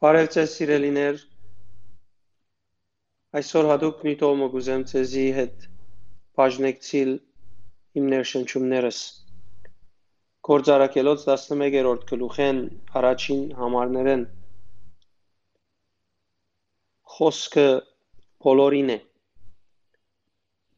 Բարև 0.00 0.28
ձեզ 0.32 0.52
սիրելիներ։ 0.56 1.18
Այսօր 3.40 3.66
հadoop 3.70 3.98
նյութով 4.06 4.30
մգուզեմ 4.42 4.84
ձեզի 4.92 5.24
հետ 5.38 5.66
բաժնեկցիլ 6.40 7.10
իմ 8.00 8.06
ներշնչումներս։ 8.12 9.00
Գործարակելոց 10.50 11.26
11-րդ 11.34 12.08
գլուխեն 12.12 12.62
առաջին 13.02 13.44
համարներեն 13.60 14.24
խոսքը 17.18 17.68
բոլորին 18.48 18.96
է։ 18.96 18.98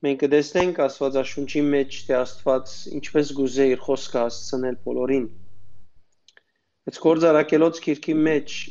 Մենք 0.02 0.22
կտեսնենք 0.26 0.84
Աստվածաշունչի 0.88 1.66
մեջ, 1.70 2.02
թե 2.10 2.20
Աստված 2.24 2.76
ինչպես 2.98 3.34
գուզե 3.38 3.70
իր 3.78 3.86
խոսքը 3.86 4.22
հասցնել 4.26 4.84
բոլորին։ 4.90 5.32
Այս 6.90 7.04
գործարակելոց 7.06 7.84
քիրքի 7.86 8.20
մեջ 8.26 8.62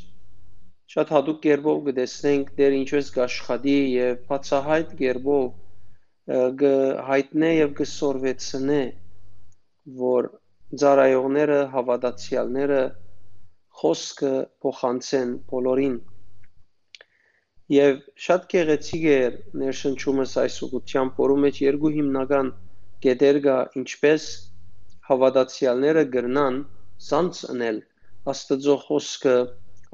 շատ 0.91 1.11
հատուկ 1.15 1.37
կերպով 1.43 1.77
կտեսնենք 1.87 2.47
դեր 2.59 2.73
ինչպես 2.77 3.09
կաշխատի 3.18 3.75
եւ 3.95 4.15
բացահայտ 4.32 4.89
կերպով 5.01 5.45
կհայտնե 6.61 7.51
եւ 7.51 7.71
կսորվեցնե 7.77 8.79
որ 10.01 10.27
ծառայողները 10.82 11.59
հավատացյալները 11.75 12.82
խոսքը 13.82 14.33
փոխանցեն 14.65 15.32
բոլորին 15.54 15.96
եւ 17.77 18.04
շատ 18.25 18.51
գեղեցիկ 18.55 19.07
է 19.15 19.18
ներշնչումս 19.63 20.35
այս 20.43 20.60
ուղությամբ 20.68 21.23
որում 21.23 21.43
մեջ 21.47 21.63
երկու 21.63 21.93
հիմնական 21.96 22.54
կետեր 23.07 23.41
կա 23.47 23.57
ինչպես 23.83 24.27
հավատացյալները 25.07 26.05
գրնան 26.18 26.61
սանց 27.07 27.43
անել 27.55 27.83
աստծո 28.35 28.79
խոսքը 28.85 29.37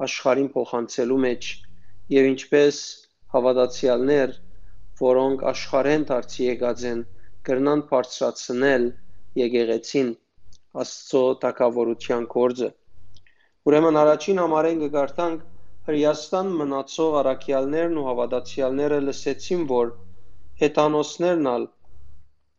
աշխարհին 0.06 0.50
փոխանցելու 0.54 1.18
մեջ 1.24 1.50
եւ 2.14 2.28
ինչպես 2.30 2.80
հավատացյալներ, 3.34 4.34
որոնք 5.02 5.44
աշխարհեն 5.52 6.06
դարձի 6.10 6.48
եկած 6.48 6.84
են, 6.92 7.04
կրնան 7.48 7.84
բարձրացնել 7.90 8.88
եկեղեցին 9.42 10.10
Աստծո 10.82 11.22
տակավորության 11.42 12.26
կորձը։ 12.34 12.68
Ուրեմն 13.68 13.98
առաջին 14.02 14.40
համարեն 14.42 14.82
կգարտանք 14.84 15.46
Հրեաստան 15.88 16.50
մնացող 16.60 17.14
առաքյալներն 17.22 17.98
ու 18.00 18.06
հավատացյալները 18.08 18.98
լսեցին, 19.08 19.62
որ 19.72 19.92
հետանոսներն 20.62 21.50
ալ 21.52 21.64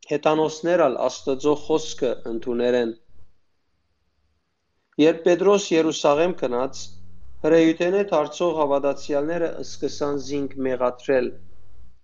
հետանոսներ 0.10 0.84
ալ 0.86 0.96
Աստծո 1.06 1.56
խոսքը 1.66 2.12
ընդուներեն։ 2.32 2.94
Երբ 5.04 5.20
Պետրոս 5.28 5.68
Երուսաղեմ 5.76 6.34
գնաց, 6.40 6.80
Հրեյութենե 7.44 8.00
դարձող 8.08 8.58
հավատացյալները 8.60 9.50
սկսան 9.62 10.18
զինք 10.24 10.56
մեղադրել, 10.66 11.28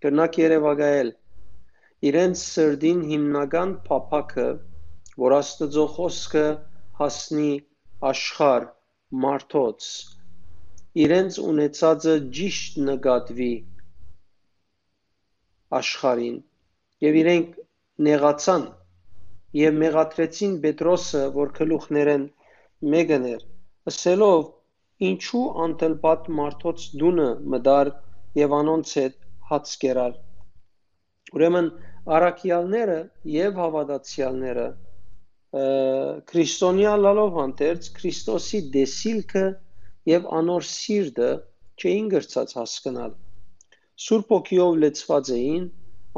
կրնակ 0.05 0.37
երևակայել 0.41 1.09
իրենց 2.09 2.43
սրդին 2.51 3.01
հիմնական 3.09 3.73
փափակը, 3.89 4.47
որ 5.25 5.35
Աստծո 5.39 5.85
խոսքը 5.97 6.45
հասնի 7.01 7.49
աշխարհ 8.13 8.69
մարդոց, 9.25 9.89
իրենց 11.05 11.41
ունեցածը 11.49 12.15
ճիշտ 12.39 12.81
նկատվի 12.93 13.51
աշխարհին 15.83 16.41
եւ 17.09 17.21
իրենք 17.25 17.63
նեղացան 18.07 18.67
եւ 19.67 19.79
մեղադրեցին 19.83 20.59
Պետրոսը, 20.63 21.23
որ 21.43 21.57
գլուխներեն 21.59 22.29
մեկն 22.95 23.33
էր, 23.35 23.49
ասելով 23.91 24.53
ինչու 25.09 25.45
անտլպատ 25.65 26.29
մարդոց 26.39 26.87
դունը 27.01 27.29
մդար 27.55 27.91
եւ 28.39 28.55
անոնց 28.59 28.95
հետ 28.99 29.17
հաց 29.49 29.75
կերալ 29.83 30.15
ուրեմն 31.35 31.69
արաքյալները 32.15 32.97
եւ 33.33 33.61
հավատացյալները 33.63 34.67
քրիստոնյա 36.31 36.93
լալով 37.01 37.37
հանդերձ 37.39 37.85
Քրիստոսի 37.97 38.59
դեսիլքը 38.75 39.43
եւ 40.11 40.25
անոր 40.39 40.65
սիրտը 40.69 41.29
չէին 41.81 42.09
գրծած 42.13 42.55
հասկանալ 42.59 43.13
Սուրբ 44.05 44.33
ոգիով 44.35 44.79
լեցված 44.83 45.31
էին 45.35 45.69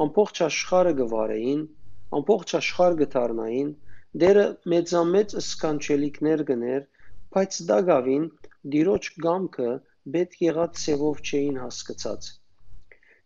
ամբողջ 0.05 0.41
աշխարհը 0.47 0.93
գվարեին 1.01 1.61
ամբողջ 2.19 2.53
աշխարհ 2.61 2.97
գթարնային 3.03 3.69
դերը 4.23 4.45
մեծամեծ 4.73 5.37
սկանչելիքներ 5.43 6.43
գներ 6.49 6.83
բայց 7.37 7.61
դա 7.69 7.79
գավին 7.91 8.27
դիրոջ 8.75 9.09
գամքը 9.25 9.71
պետք 10.15 10.43
եղած 10.43 10.83
ցևով 10.83 11.21
չէին 11.29 11.57
հասկացած։ 11.63 12.29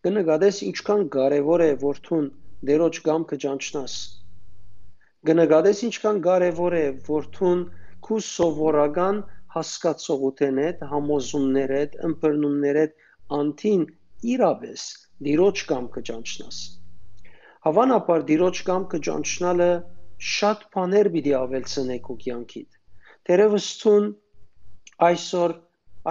Կնկատես 0.05 0.59
ինչքան 0.67 1.03
կարևոր 1.15 1.63
է 1.65 1.69
որդուն 1.83 2.27
դերոջ 2.69 2.99
գամքը 3.07 3.37
ճանչնաս։ 3.45 3.95
Կնկատես 5.29 5.83
ինչքան 5.87 6.21
կարևոր 6.27 6.75
է 6.81 6.85
որդուն 7.07 7.63
քու 8.07 8.19
սովորական 8.27 9.21
հասկացողութեն 9.55 10.61
հետ, 10.63 10.83
համոզումներ 10.91 11.73
հետ, 11.77 11.97
ըմբռնումներ 12.09 12.79
հետ 12.81 12.95
անտին 13.37 13.83
իրավես 14.35 14.85
դիրոջ 15.27 15.63
կամքը 15.71 16.03
ճանչնաս։ 16.09 16.59
Հավանաբար 17.67 18.25
դիրոջ 18.31 18.61
կամքը 18.71 18.99
ճանչնալը 19.07 19.71
շատ 20.31 20.65
բաներ 20.75 21.09
պիտի 21.15 21.33
ավելցնեք 21.41 22.09
ու 22.13 22.17
կյանքիդ։ 22.25 22.79
Տերևս 23.29 23.67
ցուն 23.81 24.07
այսօր 25.09 25.53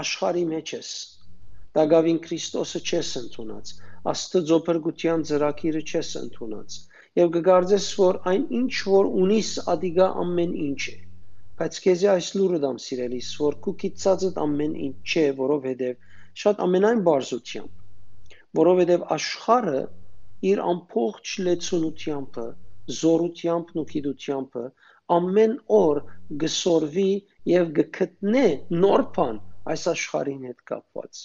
աշխարհի 0.03 0.45
մեջ 0.53 0.75
ես 0.77 0.91
դագավին 1.79 2.19
Քրիստոսը 2.27 2.81
չես 2.91 3.11
ընդունած 3.21 3.73
Աստծո 4.13 4.59
բրգության 4.69 5.27
ծրագիրը 5.31 5.83
չես 5.91 6.11
ընդունած 6.21 6.79
եւ 7.21 7.31
կգարձես 7.37 7.87
որ 8.01 8.19
այն 8.33 8.45
ինչ 8.61 8.75
որ 8.95 9.11
ունիս 9.23 9.51
ադիգա 9.75 10.09
ամեն 10.25 10.57
ինչ 10.65 10.83
է 10.95 10.97
բայց 11.61 11.79
քեզի 11.85 12.11
այս 12.15 12.29
լուրը 12.41 12.61
դամ 12.65 12.77
սիրելիս 12.87 13.31
որ 13.45 13.57
քու 13.67 13.75
կիծածդ 13.85 14.43
ամեն 14.45 14.77
ինչ 14.89 14.97
չէ 15.13 15.25
որովհետեւ 15.41 16.11
շատ 16.43 16.63
ամենայն 16.67 17.03
բարձությամբ 17.09 18.61
որովհետեւ 18.61 19.07
աշխարհը 19.17 19.83
իր 20.51 20.63
ամբողջ 20.73 21.35
լեցունությամբ 21.49 22.39
զորությամբ 23.01 23.75
ու 23.81 23.85
գիտությամբ 23.91 24.57
ամեն 25.19 25.59
օր 25.81 26.01
գսորվի 26.45 27.11
եւ 27.49 27.71
գտնե 27.79 28.47
նոր 28.85 29.05
բան 29.17 29.39
այս 29.73 29.85
աշխարհին 29.95 30.49
հետ 30.51 30.65
կապված։ 30.71 31.21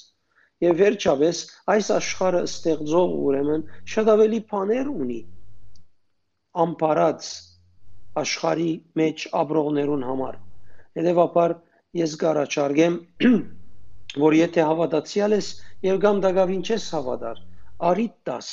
Եվ 0.64 0.78
վերջապես 0.82 1.40
այս 1.76 1.90
աշխարհը 1.96 2.42
ստեղծող 2.50 3.16
ուրեմն 3.30 3.66
շատ 3.94 4.12
ավելի 4.16 4.40
բաներ 4.52 4.92
ունի 4.92 5.20
ամբարած 6.64 7.30
աշխարհի 8.22 8.70
մեջ 9.02 9.26
ապրողներուն 9.42 10.06
համար։ 10.10 10.38
Հետևաբար 11.00 11.56
ես 12.00 12.14
գարաչարգեմ, 12.22 12.96
որ 14.26 14.38
եթե 14.40 14.68
հավատացյալ 14.70 15.36
ես 15.36 15.50
եւ 15.88 16.00
կամ 16.06 16.22
դակավին 16.26 16.64
չես 16.70 16.86
հավատար, 16.96 17.42
արի 17.90 18.08
տաս, 18.30 18.52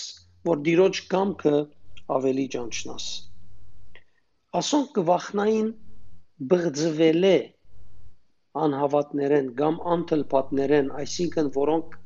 որ 0.51 0.65
դիրոջ 0.67 1.03
կամքը 1.15 1.55
ավելի 2.17 2.47
ճանչնաս։ 2.57 3.07
Ասոնք 4.63 4.91
կվախնային 4.99 5.69
բղձվելե 6.53 7.37
անհավատներեն 8.63 9.49
կամ 9.59 9.81
անթլպատներեն, 9.97 10.89
այսինքն 11.03 11.51
որոնք 11.57 11.97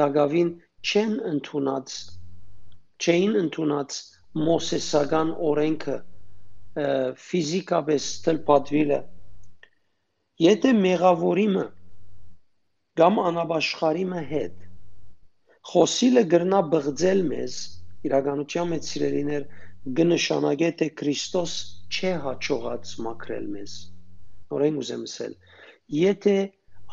դագավին 0.00 0.50
չեն 0.84 1.14
ընդունած 1.30 1.94
չէին 3.04 3.38
ընդունած 3.44 3.96
մոսեսական 4.48 5.32
օրենքը 5.50 5.96
ֆիզիկապես 7.24 8.06
թլպատվիլը 8.26 9.00
եթե 10.44 10.72
մեղավորիմը 10.80 11.64
կամ 13.00 13.20
անաբաշխարիմը 13.30 14.22
հետ 14.30 14.64
խոսիլը 15.70 16.24
գրնա 16.34 16.60
բղձել 16.74 17.22
մեզ 17.30 17.58
իրականության 18.08 18.70
մեջ 18.72 18.88
սիրելիներ 18.90 19.46
կնշանակե 20.00 20.70
թե 20.80 20.88
Քրիստոս 21.00 21.54
չէ 21.90 22.14
հաջողած 22.28 22.94
մաքրել 23.08 23.50
մեզ 23.58 23.76
նորեն 24.54 24.80
ուզեմ 24.84 25.08
ասել 25.10 25.38
Եթե 25.92 26.34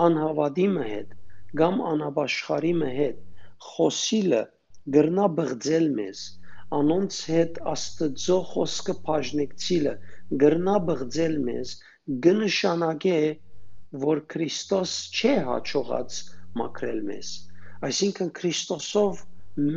անհավատիմը 0.05 0.85
հետ 0.85 1.11
կամ 1.59 1.77
անաբաշխարիմը 1.89 2.89
հետ 2.95 3.19
խոսիլը 3.67 4.41
գրնա 4.95 5.27
բղձել 5.37 5.87
մեզ, 5.99 6.23
անոնց 6.77 7.19
հետ 7.35 7.61
Աստծո 7.73 8.39
խոսքը 8.49 8.95
բաժնեկցիլը 9.05 9.93
գրնա 10.43 10.75
բղձել 10.89 11.37
մեզ, 11.45 11.73
կնշանակե, 12.25 13.15
որ 14.03 14.23
Քրիստոս 14.35 14.97
չէ 15.15 15.33
հաջողած 15.47 16.19
մաքրել 16.63 17.01
մեզ։ 17.11 17.31
Այսինքն 17.91 18.35
Քրիստոսով 18.41 19.23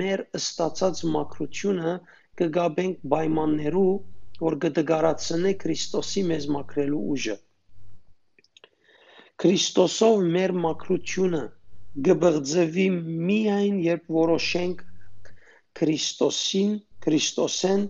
մեր 0.02 0.26
ստացած 0.42 1.04
մաքրությունը 1.18 1.94
կգաբենք 2.42 3.06
պայմաններու, 3.14 3.94
որ 4.42 4.56
կդգարացնե 4.64 5.52
Քրիստոսի 5.62 6.22
մեզ 6.30 6.46
մաքրելու 6.54 7.02
ուժը։ 7.14 7.36
Քրիստոսով 9.44 10.24
մեր 10.36 10.54
մաքրությունը 10.64 11.42
գբղձվի 12.08 12.86
միայն 13.28 13.76
երբ 13.84 14.08
որոշենք 14.16 14.82
Քրիստոսին, 15.80 16.72
Քրիստոսեն 17.06 17.84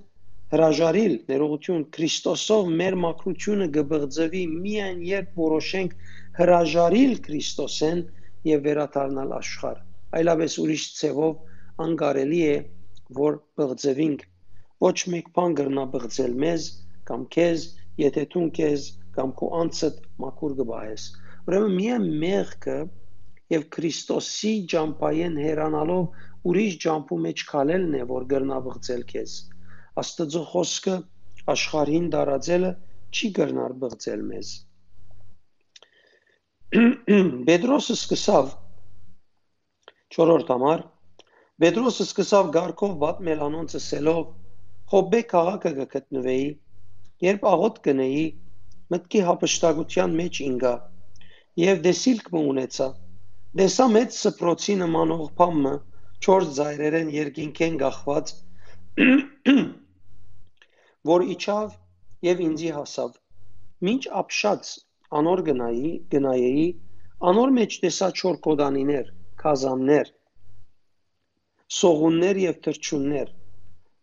հրաժարիլ, 0.54 1.14
ներողություն, 1.30 1.86
Քրիստոսով 1.96 2.68
մեր 2.80 2.96
մաքրությունը 3.04 3.68
գբղձվի 3.78 4.44
միայն 4.52 5.00
երբ 5.08 5.40
որոշենք 5.40 5.96
հրաժարիլ 6.40 7.16
Քրիստոսեն 7.28 8.04
եւ 8.50 8.62
վերադառնալ 8.68 9.34
աշխարհ։ 9.40 9.82
Այլապես 10.20 10.58
ուրիշ 10.64 10.84
ցևով 11.00 11.84
անկարելի 11.88 12.42
է, 12.52 12.56
որ 13.24 13.40
բղձվինք 13.60 14.28
ոչ 14.84 14.96
մեկ 15.14 15.30
բան 15.38 15.56
գրնա 15.60 15.84
բղձել 15.94 16.34
մեզ 16.44 16.68
կամ 17.10 17.24
քեզ, 17.36 17.64
եթե 18.00 18.24
դու 18.34 18.44
քեզ 18.58 18.86
կամ 19.16 19.32
քո 19.40 19.48
անձդ 19.60 19.98
մաքուր 20.24 20.54
գբահես։ 20.60 21.04
Ուրեմն 21.48 21.74
միայն 21.78 22.06
մեղքը 22.24 22.76
եւ 23.54 23.66
Քրիստոսի 23.76 24.52
ջամփայեն 24.72 25.36
հերանալով 25.44 26.48
ուրիշ 26.50 26.76
ջամփու 26.84 27.18
մեջ 27.24 27.44
քալելն 27.50 27.98
է, 28.00 28.02
որ 28.10 28.26
գրնաբղծել 28.34 29.04
քեզ։ 29.12 29.34
Աստծո 30.02 30.42
խոսքը 30.52 30.96
աշխարհին 31.54 32.06
դարաձելը 32.14 32.72
չի 33.14 33.30
գրնար 33.38 33.76
բղծել 33.84 34.22
մեզ։ 34.30 34.52
Պետրոսը 37.48 37.96
սկսավ 38.00 38.48
4-րդ 40.16 40.48
համար 40.54 40.80
Պետրոսը 41.62 42.04
սկսավ 42.08 42.48
գարկով 42.56 42.96
վատ 43.04 43.20
մելանոնց 43.28 43.76
ասելով 43.78 44.24
Խոբե 44.94 45.18
քաղաքը 45.30 45.70
կգտնվեի 45.76 46.42
երբ 47.24 47.46
աղոտ 47.52 47.78
կնեի 47.86 48.20
մտքի 48.94 49.22
հապշտակության 49.28 50.14
մեջ 50.20 50.38
ինգա 50.44 50.70
եւ 51.62 51.80
դեսիլք 51.86 52.28
մը 52.34 52.42
ունեցա 52.50 52.86
դեսա 53.62 53.88
մեծ 53.96 54.20
սպրոցի 54.20 54.78
նմանող 54.84 55.26
փամը 55.40 55.74
չորս 56.22 56.54
զայրերեն 56.60 57.12
երկինքեն 57.16 57.80
գախված 57.82 58.32
որ 61.14 61.28
իջավ 61.34 61.76
եւ 62.30 62.46
ինձի 62.48 62.72
հասավ 62.78 63.20
ինչ 63.96 64.02
ապշած 64.24 64.74
անոր 65.24 65.46
գնայի 65.52 65.94
գնայեի 66.16 66.66
անոր 67.34 67.58
մեջ 67.62 67.80
տեսա 67.86 68.14
չոր 68.14 68.42
կոդանիներ 68.46 69.14
կազաններ 69.42 70.18
սողուններ 71.82 72.46
եւ 72.50 72.68
թրջուններ 72.68 73.40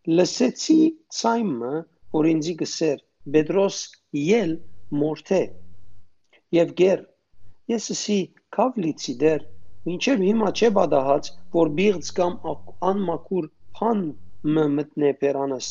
լսեցի 0.10 0.82
ցայմը 1.16 1.74
որ 2.18 2.28
ինձի 2.32 2.54
գսեր 2.62 3.02
Պետրոս 3.34 3.80
ել 4.42 4.54
մորթե 5.02 5.42
եւ 6.58 6.72
գեր 6.82 7.04
ես 7.74 7.90
ասի 7.96 8.18
կավլիցի 8.58 9.14
դեր 9.24 9.46
մինչև 9.90 10.24
հիմա 10.28 10.50
չէ 10.58 10.70
բադահած 10.78 11.30
որ 11.58 11.72
բիղծ 11.82 12.10
կամ 12.18 12.34
անմակուր 12.90 13.50
փան 13.78 14.02
մը 14.56 14.66
մտնե 14.80 15.12
պերանս 15.22 15.70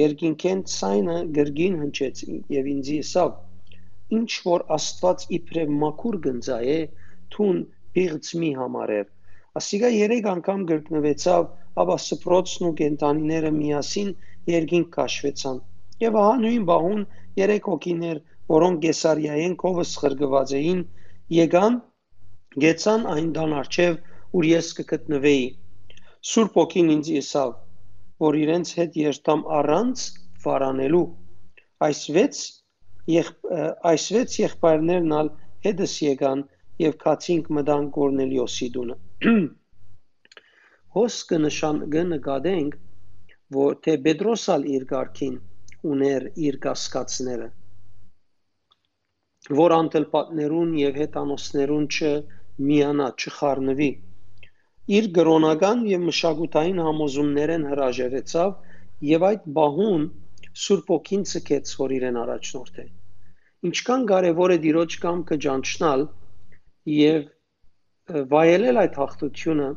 երկինքեն 0.00 0.64
ցայնը 0.74 1.16
գրգին 1.38 1.78
հնչեց 1.84 2.24
եւ 2.56 2.72
ինձի 2.74 2.98
ասավ 3.04 4.18
ինչ 4.18 4.30
որ 4.48 4.66
աստված 4.78 5.24
իբրև 5.38 5.72
մակուր 5.84 6.20
գնձա 6.26 6.58
է 6.74 6.78
թուն 7.36 7.62
բիղծ 7.98 8.34
մի 8.42 8.50
համարեր 8.58 9.08
ասիգա 9.62 9.94
երեք 9.94 10.28
անգամ 10.34 10.68
գրկնվեցավ 10.72 11.48
ապա 11.84 11.96
սպրոցն 12.04 12.68
ու 12.68 12.74
կենտանիները 12.82 13.52
միասին 13.58 14.10
երկինք 14.54 14.90
քաշվեցան 14.98 15.62
եւ 16.04 16.18
ահա 16.22 16.34
նույն 16.46 16.66
բահուն 16.72 17.06
երեք 17.38 17.70
հոգիներ 17.72 18.20
որոնք 18.52 18.80
Գեսարիայեն 18.84 19.54
կովս 19.60 19.90
խրգված 20.02 20.52
էին, 20.58 20.78
եկան, 21.36 21.74
գեցան 22.64 23.02
այն 23.14 23.26
դան 23.36 23.54
արջև, 23.60 23.98
ուր 24.38 24.46
ես 24.48 24.70
կգտնվեի։ 24.78 25.44
Սուրբ 26.30 26.56
ոգին 26.60 26.92
ինձ 26.94 27.10
եսավ, 27.14 27.52
որ 28.24 28.38
իրենց 28.42 28.72
հետ 28.78 28.96
երթամ 29.02 29.44
առանց 29.58 30.06
վարանելու։ 30.44 31.04
Այս 31.88 32.00
6 32.16 32.40
եղ 33.18 33.30
այս 33.92 34.08
6 34.16 34.40
եղբայրներն 34.44 35.14
ալ 35.18 35.30
հետս 35.68 35.94
եկան 36.08 36.44
եւ 36.88 36.98
քացինք 37.04 37.52
մտան 37.58 37.86
Կորնելիոսի 37.98 38.68
դունը։ 38.78 38.98
Հոս 40.98 41.20
կնշան 41.32 41.84
կնկադենք, 41.94 42.76
որ 43.60 43.78
թե 43.86 43.96
Պետրոսալ 44.08 44.68
իր 44.76 44.90
ղարքին 44.94 45.38
ուներ 45.94 46.28
իր 46.48 46.60
կասկածները 46.68 47.48
որ 49.56 49.72
անտելպատներուն 49.74 50.72
եւ 50.78 50.96
հետանոսներուն 51.00 51.84
չմիանա, 51.96 53.06
չխառնվի։ 53.22 53.88
Իր 54.98 55.08
գրոնական 55.18 55.84
եւ 55.88 56.02
մշակութային 56.08 56.80
համոզումներեն 56.84 57.66
հրաժարեցավ 57.70 58.52
եւ 59.08 59.26
այդ 59.28 59.46
բահուն 59.58 60.06
Սուրբ 60.58 60.88
ոգին 60.92 61.24
ցկեց, 61.30 61.72
որ 61.80 61.94
իրեն 61.98 62.16
առաջնորդ 62.24 62.78
է։ 62.82 62.86
Ինչքան 63.68 64.06
կարևոր 64.10 64.54
է 64.54 64.58
դիրոջ 64.64 64.96
կամքը 65.04 65.38
ճանչնալ 65.44 66.04
եւ 66.98 67.28
վայելել 68.32 68.80
այդ 68.82 68.98
հաղթությունը 69.02 69.68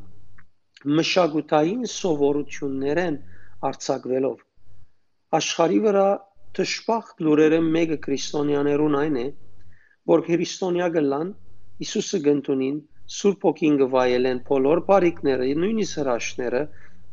մշակութային 1.00 1.84
սովորություններեն 1.96 3.18
արձակվելով 3.72 4.38
աշխարի 5.42 5.80
վրա 5.86 6.08
թշպախտ 6.58 7.26
լուրերը 7.28 7.60
մեկը 7.68 7.98
քրիստոնյաներուն 8.06 8.98
այն 9.02 9.20
է 9.22 9.28
որ 10.12 10.26
քրիստոնյա 10.30 10.88
գլան 10.98 11.36
Հիսուսը 11.82 12.20
գտնունին 12.26 12.80
Սուրբ 13.12 13.46
ոգին 13.48 13.78
գվայելեն 13.80 14.40
բոլոր 14.48 14.80
բարիկները, 14.88 15.48
նույնիսկ 15.62 15.98
հրաշները, 16.00 16.62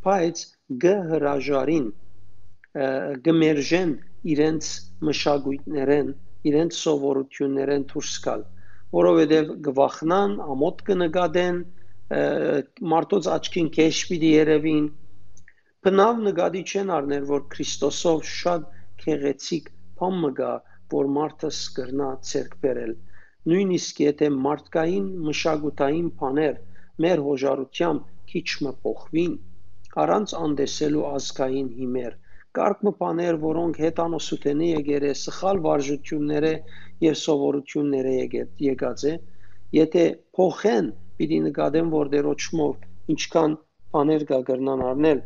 բայց 0.07 0.43
գհրաժարին 0.85 1.87
գմերժեն 3.29 3.95
իրենց 4.35 4.69
մշակույթներեն, 5.09 6.13
իրենց 6.51 6.79
սովորություններեն 6.83 7.87
դուրս 7.93 8.13
գալ, 8.27 8.45
որովհետև 8.99 9.51
գվախնան, 9.67 10.37
ամոթ 10.55 10.85
կնկադեն, 10.91 11.59
մարդոց 12.95 13.31
աչքին 13.39 13.69
քեշ 13.79 14.05
պիտի 14.11 14.31
երևին, 14.35 14.87
բնավ 15.87 16.23
նկատի 16.29 16.63
չեն 16.73 16.95
առնել, 16.99 17.29
որ 17.33 17.43
Քրիստոսով 17.57 18.25
շատ 18.37 18.71
քեղեցիկ 19.05 19.69
բան 20.01 20.23
մգա, 20.25 20.55
որ 20.95 21.13
մարդը 21.19 21.53
սկրնա 21.59 22.09
ցերկ 22.31 22.57
բերել 22.65 22.97
նույնիսկ 23.49 24.01
եթե 24.03 24.29
մարդկային 24.45 25.05
մշակութային 25.27 26.09
բաներ 26.23 26.57
մեր 27.05 27.21
հոժարությամբ 27.27 28.09
քիչ 28.33 28.49
մը 28.65 28.73
փոխվին 28.87 29.37
առանց 30.05 30.35
անդեսելու 30.39 31.05
ազգային 31.11 31.69
հիմեր 31.77 32.17
կարգ 32.59 32.83
բաներ 33.03 33.39
որոնք 33.45 33.81
հետանոսութենի 33.85 34.69
եկեր 34.73 35.07
է 35.11 35.13
սխալ 35.21 35.63
վարժությունները 35.69 36.53
եւ 37.07 37.19
սովորությունները 37.23 38.15
եկած 38.67 39.07
է 39.13 39.15
եթե 39.79 40.05
փոխեն 40.41 40.91
պիտի 41.21 41.41
նկատեն 41.49 41.91
որ 41.95 42.11
դերոճմով 42.15 43.13
ինչքան 43.15 43.57
բաներ 43.97 44.25
կա 44.31 44.39
գրնան 44.51 44.85
առնել 44.93 45.21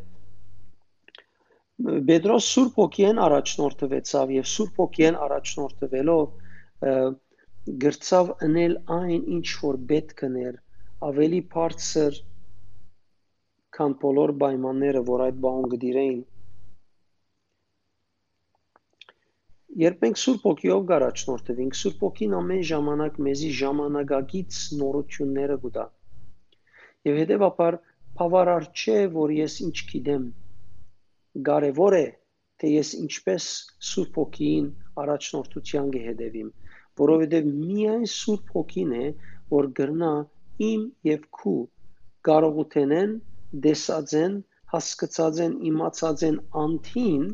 Պետրոս 2.08 2.48
Սուրբ 2.54 2.76
ոգիեն 2.82 3.20
առաջնորդվեցավ 3.26 4.32
եւ 4.36 4.48
Սուրբ 4.52 4.82
ոգիեն 4.82 5.16
առաջնորդվելով 5.26 6.26
գրծավ 7.84 8.30
ընել 8.48 8.76
այն 8.98 9.24
ինչ 9.36 9.48
որ 9.62 9.80
պետք 9.92 10.22
ներ 10.36 10.60
ավելի 11.08 11.40
բարձր 11.54 12.20
քան 13.76 13.96
բոլոր 14.02 14.32
պայմանները 14.42 15.02
որ 15.10 15.24
այդ 15.26 15.40
բան 15.46 15.68
գդիրեին 15.74 16.20
Երբ 19.80 20.02
մենք 20.04 20.18
Սուրբ 20.20 20.42
ոգիով 20.46 20.82
գարաչնորդվենք, 20.88 21.76
Սուրբ 21.80 22.02
ոգին 22.04 22.32
ամեն 22.38 22.64
ժամանակ 22.70 23.14
մեզի 23.26 23.50
ժամանակագից 23.58 24.56
նորությունները 24.80 25.54
կուտա։ 25.62 25.84
Եվ 27.08 27.20
հետևաբար 27.22 27.78
բավարար 28.18 28.66
չէ, 28.76 28.96
որ 29.14 29.32
ես 29.36 29.54
ինչ 29.66 29.76
գիտեմ, 29.92 30.26
կարևոր 31.48 31.96
է 31.98 32.04
թե 32.62 32.72
ես 32.72 32.90
ինչպես 33.00 33.46
Սուրբ 33.90 34.18
Հոգին 34.20 34.66
առաջնորդության 35.02 35.88
կհետևիմ, 35.94 36.50
որովհետև 37.02 37.48
միայն 37.52 38.04
Սուրբ 38.16 38.52
Հոգին 38.56 38.92
է, 38.98 39.06
որ 39.56 39.68
գրնա 39.78 40.10
իմ 40.68 40.84
եւ 41.08 41.24
քու 41.38 41.56
կարողութենեն 42.28 43.16
դեսածեն 43.68 44.36
հասկացածեն 44.74 45.56
իմացածեն 45.72 46.38
անթին 46.66 47.24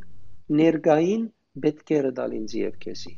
ներգային 0.63 1.27
պետքերը 1.65 2.13
դալ 2.21 2.37
ինձ 2.43 2.55
եւ 2.61 2.79
քեզի 2.85 3.15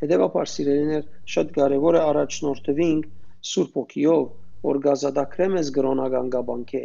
հետեւաբար 0.00 0.50
սիրելիներ 0.50 1.08
շատ 1.34 1.50
կարեւոր 1.56 1.98
է 1.98 2.02
առաջնորդվենք 2.10 3.08
Սուրբ 3.50 3.76
Հոգիով 3.80 4.24
որ 4.68 4.78
գազադակրեմ 4.86 5.56
ես 5.60 5.68
գրոնական 5.76 6.30
գաբանքե 6.34 6.82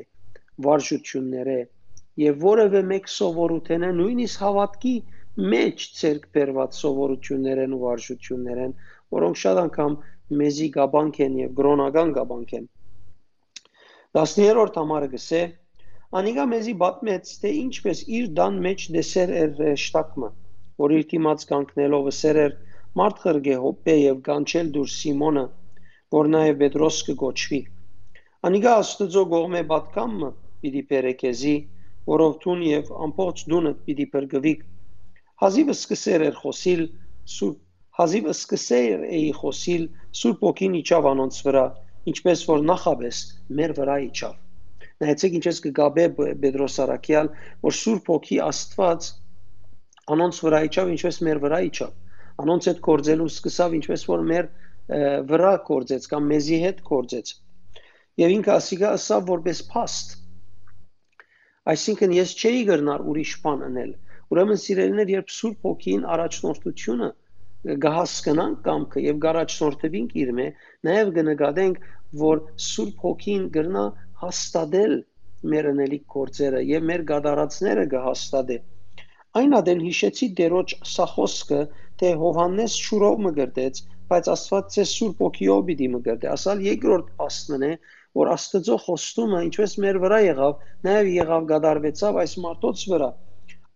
վարժությունները 0.65 1.57
եւ 2.21 2.43
որևէ 2.45 2.81
մեկ 2.91 3.09
սովորութենը 3.11 3.91
նույնիսկ 3.99 4.43
հավատքի 4.45 4.93
մեջ 5.55 5.87
ցերկ 5.99 6.27
բերված 6.35 6.77
սովորություններ 6.79 7.61
են 7.65 7.73
ու 7.75 7.81
վարժություններ 7.81 8.61
են, 8.65 8.73
որոնք 9.15 9.41
շատ 9.41 9.59
անգամ 9.65 9.97
մեզի 10.41 10.69
գաբանք 10.77 11.19
են 11.25 11.35
եւ 11.41 11.57
գրոնական 11.59 12.13
գաբանք 12.19 12.55
են 12.59 12.69
10-րդ 14.15 14.79
համարը 14.79 15.11
գսե. 15.11 15.41
Անիգա 16.15 16.45
մեզի 16.55 16.73
բատմեց 16.85 17.35
թե 17.43 17.51
ինչպես 17.65 18.03
իր 18.19 18.31
դան 18.39 18.59
մեջ 18.67 18.87
դեսեր 18.95 19.33
էր 19.41 19.61
շտակմը 19.85 20.29
որ 20.83 20.95
իր 20.97 21.05
դիմաց 21.11 21.45
կանգնելով 21.51 22.09
սեր 22.19 22.39
էր 22.45 22.55
մարդ 22.99 23.21
խրգե 23.25 23.55
հոպե 23.65 23.95
եւ 23.99 24.19
կանչել 24.27 24.71
դուր 24.75 24.89
Սիմոնը 24.95 25.45
որ 26.15 26.29
նաեւ 26.35 26.59
Պետրոս 26.61 26.99
կգոչվի 27.09 27.61
անիգա 28.49 28.73
աստծո 28.81 29.23
գողմե 29.35 29.61
բատկամը 29.71 30.31
պիտի 30.65 30.83
պերեկեզի 30.91 31.55
որով 32.11 32.37
տուն 32.45 32.63
եւ 32.69 32.91
ամբողջ 33.07 33.43
դունը 33.51 33.73
պիտի 33.87 34.07
բրգվիկ 34.15 34.65
հազիվը 35.43 35.75
սկսեր 35.75 36.25
էր 36.29 36.39
խոսիլ 36.41 36.83
սուրբ 37.35 37.61
հազիվը 37.99 38.33
սկսեր 38.35 39.03
էի 39.17 39.27
խոսիլ 39.39 39.83
սուրբ 40.21 40.45
ոգին 40.45 40.79
իջավ 40.81 41.09
անոնց 41.11 41.37
վրա 41.47 41.65
ինչպես 42.11 42.41
որ 42.51 42.65
նախաբես 42.69 43.19
մեր 43.59 43.73
վրա 43.79 43.95
իջավ 44.05 44.41
նայեցեք 45.03 45.37
ինչպես 45.39 45.61
կգաբե 45.65 46.05
Պետրոս 46.43 46.75
Արաքյալ 46.85 47.29
որ 47.67 47.77
սուրբ 47.79 48.11
ոգի 48.15 48.37
Աստված 48.45 49.07
անոնց 50.13 50.41
վրա 50.45 50.59
իջավ 50.69 50.91
ինչպես 50.95 51.21
մեր 51.29 51.41
վրա 51.45 51.59
իջավ 51.69 52.43
անոնց 52.45 52.69
հետ 52.69 52.83
կորձելու 52.89 53.31
սկսավ 53.31 53.79
ինչպես 53.79 54.05
որ 54.11 54.27
մեր 54.33 54.51
վրա 55.31 55.55
կորձեց 55.71 56.11
կամ 56.11 56.29
մեզի 56.35 56.61
հետ 56.65 56.85
կորձեց 56.91 57.33
եւ 58.21 58.35
ինքը 58.35 58.51
ասիգա 58.59 58.91
ասավ 58.99 59.27
որպես 59.31 59.61
փաստ 59.71 60.15
Այսինքն 61.71 62.11
ես 62.13 62.31
չէի 62.37 62.65
գրնար 62.65 63.03
ուրիշ 63.11 63.29
բան 63.43 63.61
անել։ 63.67 63.93
Ուրեմն 64.33 64.59
սիրելիներ, 64.63 65.11
երբ 65.15 65.31
Սուրբ 65.35 65.63
Հոգին 65.65 66.03
առաջնորդությունը 66.15 67.07
գահասկնանք 67.85 68.59
կամքը 68.67 69.01
եւ 69.05 69.21
գարաչնորդվինք 69.23 70.13
իր 70.23 70.31
մե, 70.39 70.45
նաեւ 70.89 71.09
կնկատենք, 71.15 71.79
որ 72.21 72.43
Սուրբ 72.67 73.01
Հոգին 73.05 73.47
գրնա 73.57 73.85
հաստատել 74.21 74.93
մեր 75.55 75.69
անելիք 75.71 76.05
գործերը 76.17 76.61
եւ 76.69 76.87
մեր 76.91 77.05
գադարածները 77.13 77.87
կհաստատե։ 77.95 78.59
Այն 79.35 79.55
ադեն 79.57 79.81
հիշեցի 79.83 80.27
դերոջ 80.35 80.73
սա 80.87 81.05
խոսքը, 81.11 81.57
թե 81.99 82.11
Հովհաննես 82.21 82.75
շուրով 82.85 83.17
մը 83.25 83.31
գրդեց, 83.39 83.81
բայց 84.11 84.29
Աստված 84.31 84.69
ցե 84.75 84.85
Սուրբ 84.91 85.23
Հոգիով 85.25 85.63
պիտի 85.69 85.89
մը 85.95 85.99
գրդե։ 86.05 86.29
Ասալ 86.35 86.61
երկրորդ 86.65 87.09
աստմն 87.25 87.65
է, 87.67 87.71
որ 88.19 88.31
Աստծո 88.35 88.77
խոստումը 88.85 89.41
ինչպես 89.49 89.75
մեր 89.85 89.99
վրա 90.05 90.19
եղավ, 90.25 90.55
նաև 90.87 91.11
եղավ 91.15 91.49
գդարվեցավ 91.51 92.19
այս 92.23 92.37
մարդոց 92.45 92.85
վրա։ 92.93 93.09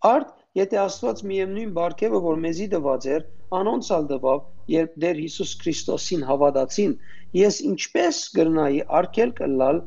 Արդ 0.10 0.32
եթե 0.60 0.80
Աստված 0.86 1.24
միևնույն 1.34 1.75
բարգևը, 1.75 2.24
որ 2.30 2.42
մեզի 2.48 2.68
տված 2.75 3.10
էր, 3.20 3.28
անոնց 3.60 3.92
ալ 4.00 4.10
տվավ, 4.13 4.42
երբ 4.80 4.98
դեր 5.04 5.22
Հիսուս 5.25 5.54
Քրիստոսին 5.60 6.25
հավատացին, 6.30 6.98
ես 7.39 7.62
ինչպես 7.74 8.24
կրնայի 8.39 8.82
արկել 9.00 9.32
կլալ 9.44 9.84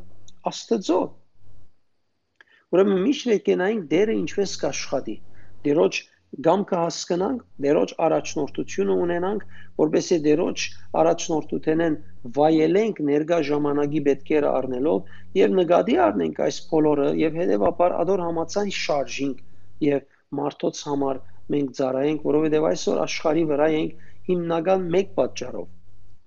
Աստծո։ 0.53 1.03
Ուրեմն 2.73 3.05
միշտ 3.07 3.33
եկենային 3.33 3.85
դերը 3.89 4.15
ինչպես 4.21 4.57
կաշխատի։ 4.63 5.17
Դերոջ 5.67 5.99
գամ 6.47 6.63
կհասկանանք, 6.69 7.41
դերոջ 7.65 7.91
առաջնորդությունը 8.07 8.95
ունենանք, 9.07 9.43
որբեսի 9.83 10.19
դերոջ 10.27 10.65
առաջնորդութենեն 11.03 11.99
վայելենք 12.39 13.03
ներգա 13.09 13.41
ժամանակի 13.49 14.03
պետքերը 14.07 14.55
առնելով 14.61 15.13
եւ 15.41 15.59
նկատի 15.59 15.99
առնենք 16.07 16.41
այս 16.47 16.63
բոլորը 16.73 17.11
եւ 17.21 17.39
հետեւաբար 17.43 17.97
ադոր 17.99 18.25
համացան 18.29 18.73
շարժինք 18.79 19.45
եւ 19.89 20.09
մարդոց 20.41 20.83
համար 20.89 21.23
մենք 21.53 21.77
ծառայենք, 21.83 22.27
որովհետեւ 22.33 22.67
այսօր 22.73 23.05
աշխարի 23.05 23.47
վրա 23.53 23.69
ենք 23.83 24.03
հիմնական 24.33 24.91
մեկ 24.97 25.15
պատճառով 25.21 25.71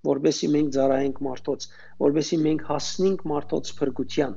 որբեսի 0.05 0.47
մենք 0.53 0.73
ծառայենք 0.75 1.21
մարդոց, 1.25 1.67
որբեսի 2.05 2.37
մենք 2.45 2.65
հասնենք 2.69 3.21
մարդոց 3.31 3.71
փրկության։ 3.79 4.35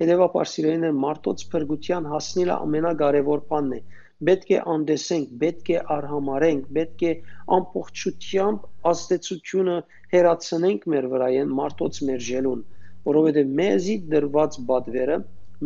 Հետևաբար 0.00 0.50
սիրելիներ 0.50 0.94
մարդոց 1.04 1.42
փրկության 1.52 2.06
հասնելը 2.12 2.54
ամենակարևոր 2.66 3.42
բանն 3.50 3.74
է 3.76 3.80
պետք 4.28 4.50
է 4.52 4.58
անդեսենք, 4.74 5.28
պետք 5.42 5.70
է 5.74 5.78
արհամարենք, 5.96 6.64
պետք 6.76 7.04
է 7.08 7.12
ամբողջությամբ 7.56 8.66
ազդեցությունը 8.90 9.76
հերացնենք 10.14 10.86
մեր 10.94 11.08
վրայեն 11.14 11.54
մարդոց 11.60 12.00
մերժելուն, 12.10 12.64
որովհետև 13.10 13.54
մեզի 13.60 13.96
դրված 14.14 14.58
բադվերը, 14.70 15.16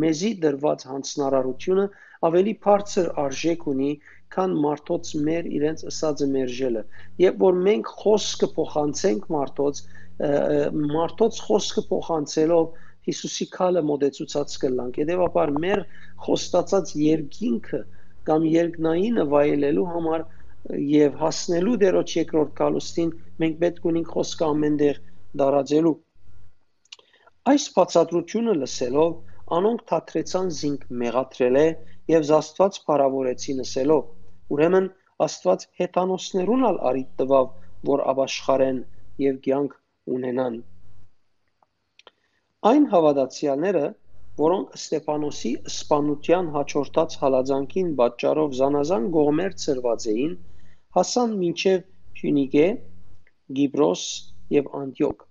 մեզի 0.05 0.31
դրված 0.45 0.87
հանցնարարությունը 0.91 1.87
ավելի 2.29 2.55
բարձր 2.67 3.11
արժեք 3.25 3.67
ունի, 3.75 3.91
քան 4.35 4.55
մարդոց 4.65 5.11
մեր 5.27 5.51
իրենց 5.59 5.85
ըսածը 5.91 6.27
մերժելը։ 6.35 6.83
Երբ 7.23 7.43
որ 7.45 7.61
մենք 7.67 7.91
խոսքը 8.05 8.49
փոխանցենք 8.55 9.29
մարդոց, 9.35 9.83
մարդոց 10.95 11.43
խոսքը 11.49 11.85
փոխանցելով 11.91 12.81
Հիսուսի 13.05 13.47
քալը 13.53 13.83
մոդեցուցած 13.85 14.55
կլանք։ 14.63 14.99
Եդեվաբար 15.03 15.51
մեր 15.65 15.83
խոստացած 16.25 16.93
երկինքը 17.05 17.81
կամ 18.31 18.47
երկնայինը 18.53 19.25
վայելելու 19.35 19.87
համար 19.95 20.25
եւ 20.95 21.17
հասնելու 21.21 21.77
դերոջ 21.85 22.17
երկրորդ 22.19 22.53
կալուստին 22.61 23.11
մենք 23.45 23.57
պետք 23.65 23.89
ունենք 23.91 24.13
խոսքը 24.17 24.47
ամենտեղ 24.55 25.01
դարաձելու 25.43 25.95
այս 27.53 27.65
բացատրությունը 27.79 28.55
լսելով 28.61 29.11
անոնք 29.59 29.83
թատրեցան 29.91 30.53
զինք 30.59 30.87
մեղադրել 31.05 31.59
է 31.63 31.67
եւ 32.15 32.29
զաստված 32.31 32.79
փարավորեցին 32.89 33.61
լսելով 33.63 34.55
ուրեմն 34.57 34.87
աստված 35.27 35.67
հետանոսներուն 35.81 36.65
ալ 36.71 36.79
արիտ 36.91 37.11
տվավ 37.21 37.51
որ 37.91 38.05
աբաշխարեն 38.15 38.81
եւ 39.25 39.37
կյանք 39.49 39.77
ունենան 40.17 40.57
այն 42.71 42.89
հավատացյալները 42.95 43.85
որոնք 44.39 44.73
Ստեփանոսի 44.77 45.51
սպանության 45.71 46.47
հաջորդած 46.55 47.13
հալածանքին 47.21 47.91
պատճառով 48.01 48.57
զանազան 48.61 49.05
գողմեր 49.17 49.53
ծրված 49.65 50.07
էին, 50.13 50.33
հասան 50.97 51.37
մինչև 51.43 51.85
Փյունիկե, 52.19 52.65
Գիբրոս 53.59 54.03
եւ 54.57 54.73
Անտիոք։ 54.81 55.23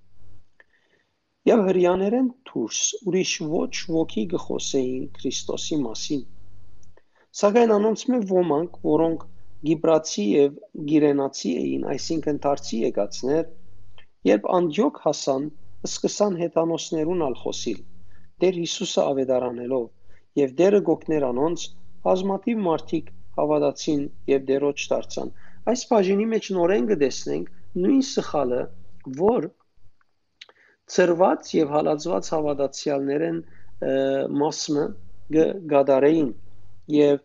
Եվ 1.52 1.66
հрьяաներեն 1.68 2.32
դուրս 2.52 2.82
ուրիշ 3.12 3.36
ոչ 3.58 3.74
ոքի 3.98 4.26
գխոսեին 4.36 5.06
Քրիստոսի 5.20 5.84
մասին։ 5.84 6.26
Սակայն 7.44 7.78
անոնց 7.80 8.08
մե 8.14 8.24
ոմանք, 8.32 8.82
որոնք 8.88 9.30
Գիբրացի 9.68 10.28
եւ 10.32 10.60
Գիրենացի 10.92 11.56
էին, 11.64 11.88
այսինքն 11.92 12.44
դարձի 12.48 12.80
եկածներ, 12.88 13.48
երբ 14.32 14.52
Անտիոք 14.60 15.08
հասան, 15.08 15.50
սկսան 15.92 16.40
հետանոսներուն 16.44 17.28
ալ 17.28 17.42
խոսիլ 17.44 17.82
Տեր 18.44 18.60
Հիսուսը 18.60 19.04
ավետարանելով 19.14 19.86
եւ 20.44 20.56
դերը 20.60 20.80
գոգներ 20.92 21.26
անոնց 21.30 21.66
բազմաթիվ 22.08 22.64
մարդիկ 22.68 23.12
հավատացին 23.40 24.06
եւ 24.34 24.48
դերոջ 24.52 24.86
դարձան 24.94 25.34
այս 25.74 25.84
բաժինի 25.92 26.26
մեջ 26.34 26.50
նորեն 26.58 26.88
կտեսնենք 26.94 27.52
նույն 27.84 28.02
սխալը 28.10 28.64
որ 29.20 29.48
ծրված 30.94 31.52
եւ 31.58 31.72
հալածված 31.78 32.32
հավատացյալներեն 32.36 33.38
մասը 34.44 34.88
գադարեին 35.74 36.34
եւ 36.98 37.22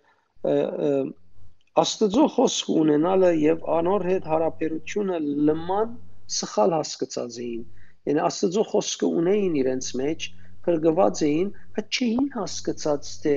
Աստծո 1.79 2.27
խոսք 2.35 2.71
ունենալը 2.75 3.33
եւ 3.39 3.67
անոր 3.79 4.05
հետ 4.11 4.25
հարաբերությունը 4.33 5.19
լման 5.49 5.93
սխալ 6.39 6.75
հասկացած 6.77 7.39
էին։ 7.43 7.61
Yəni 8.09 8.23
Աստծո 8.29 8.65
խոսքը 8.73 9.11
ունեին 9.21 9.59
իրենց 9.63 9.91
մեջ, 10.01 10.27
փրկված 10.69 11.23
էին, 11.29 11.51
բայց 11.79 11.99
չէին 11.99 12.31
հասկացած 12.39 13.13
թե 13.25 13.35